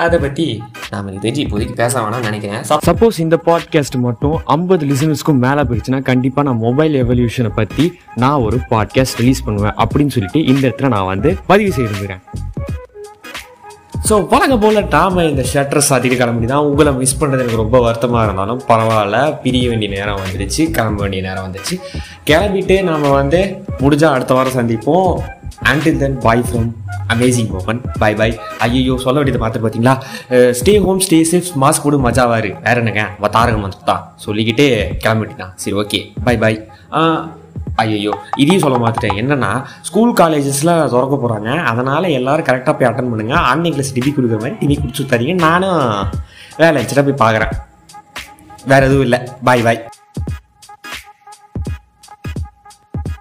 அதை 0.06 0.20
பற்றி 0.20 0.48
நாம் 0.92 1.10
எனக்கு 1.10 1.26
தெரிஞ்சு 1.28 1.44
இப்போதைக்கு 1.46 1.76
பேச 1.82 1.94
வேணாம்னு 2.04 2.30
நினைக்கிறேன். 2.30 2.64
சப்போஸ் 2.90 3.20
இந்த 3.26 3.40
பாட்காஸ்ட் 3.50 4.00
மட்டும் 4.08 4.38
ஐம்பது 4.58 4.86
லிசனர்ஸ்க்கும் 4.94 5.44
மேலே 5.48 5.64
போயிடுச்சுன்னா 5.70 6.02
கண்டிப்பாக 6.12 6.48
நான் 6.50 6.64
மொபைல் 6.68 6.96
எவல்யூஷனை 7.04 7.54
பற்றி 7.62 7.88
நான் 8.16 8.42
ஒரு 8.48 8.60
பாட்காஸ்ட் 8.74 9.22
ரிலீஸ் 9.24 9.46
பண்ணுவேன் 9.50 9.78
அப்படின்னு 9.86 10.16
சொல்லிட்டு 10.18 10.42
இந்த 10.54 10.64
இடத்துல 10.68 10.94
நான் 10.98 11.12
வந்து 11.14 11.32
பதிவு 11.52 11.74
செய்திருக்கிறேன். 11.80 12.24
ஸோ 14.14 14.18
வழங்க 14.32 14.56
போல 14.64 14.82
நாம 14.96 15.24
இந்த 15.30 15.44
ஷட்டர் 15.52 15.86
சாத்திட்டு 15.88 16.18
கிளம்பி 16.20 16.48
தான். 16.52 16.66
உங்களை 16.70 16.92
மிஸ் 17.00 17.16
பண்ணுறது 17.20 17.42
எனக்கு 17.44 17.62
ரொம்ப 17.62 17.78
வருத்தமாக 17.86 18.26
இருந்தாலும் 18.28 18.60
பரவாயில்ல. 18.68 19.18
பிரிய 19.44 19.70
வேண்டிய 19.70 19.90
நேரம் 19.94 20.20
வந்துடுச்சு. 20.24 20.62
கிளம்ப 20.76 21.02
வேண்டிய 21.04 21.22
நேரம் 21.28 21.46
வந்துச்சு. 21.48 21.76
கிளம்பிட்டு 22.30 22.76
நம்ம 22.90 23.12
வந்து 23.20 23.40
முடிஞ்சா 23.82 24.10
அடுத்த 24.16 24.38
வாரம் 24.38 24.58
சந்திப்போம். 24.60 25.12
Until 25.72 26.00
then 26.04 26.20
bye 26.26 26.46
from 26.48 26.70
amazing 27.14 27.52
மோகன் 27.56 27.82
பை 28.02 28.14
பை 28.22 28.32
ஐயோ 28.68 28.98
சொல்ல 29.06 29.18
வேண்டியது 29.20 29.44
பார்த்து 29.44 29.66
பார்த்தீங்களா 29.66 29.96
stay 30.60 30.76
home 30.88 31.04
stay 31.06 31.20
safe 31.34 31.54
mask 31.64 31.86
கூட 31.88 32.00
மஜாவாரு 32.08 32.52
வேற 32.66 32.76
என்னங்க? 32.84 33.06
அவ 33.20 33.32
தாரகம் 33.38 33.66
வந்துட்டான் 33.68 34.04
சொல்லிக்கிட்டு 34.26 34.68
கிளம்பிட்டு 35.06 35.42
தான் 35.44 35.56
சரி 35.64 35.78
ஓகே 35.84 36.02
பை 36.28 36.36
பை 36.44 36.54
ஐயோ 37.82 38.14
இதையும் 38.42 38.64
சொல்ல 38.64 38.78
மாத்துட்டேன் 38.84 39.20
என்னன்னா 39.22 39.52
ஸ்கூல் 39.88 40.12
காலேஜஸ்ல 40.20 40.74
திறக்க 40.94 41.16
போறாங்க. 41.24 41.50
அதனால 41.72 42.10
எல்லாரும் 42.20 42.46
கரெக்டாக 42.50 42.74
போய் 42.80 42.90
அட்டன் 42.90 43.12
பண்ணுங்க. 43.12 43.36
ஆன்லைன் 43.52 43.76
கிளாஸ் 43.76 43.96
டிவி 43.96 44.12
கொடுக்குற 44.18 44.40
மாதிரி 44.44 44.56
டிவி 44.62 44.76
கொடுத்து 44.82 45.12
தரீங்க. 45.14 45.34
நானும் 45.48 45.82
வேலை 46.58 46.76
வச்சுட்டா 46.84 47.06
போய் 47.10 47.24
பார்க்குறேன். 47.26 47.54
வேற 48.66 48.86
எதுவும் 48.86 49.06
இல்லை. 49.08 49.20
பாய் 49.44 49.66
பாய் 49.68 49.82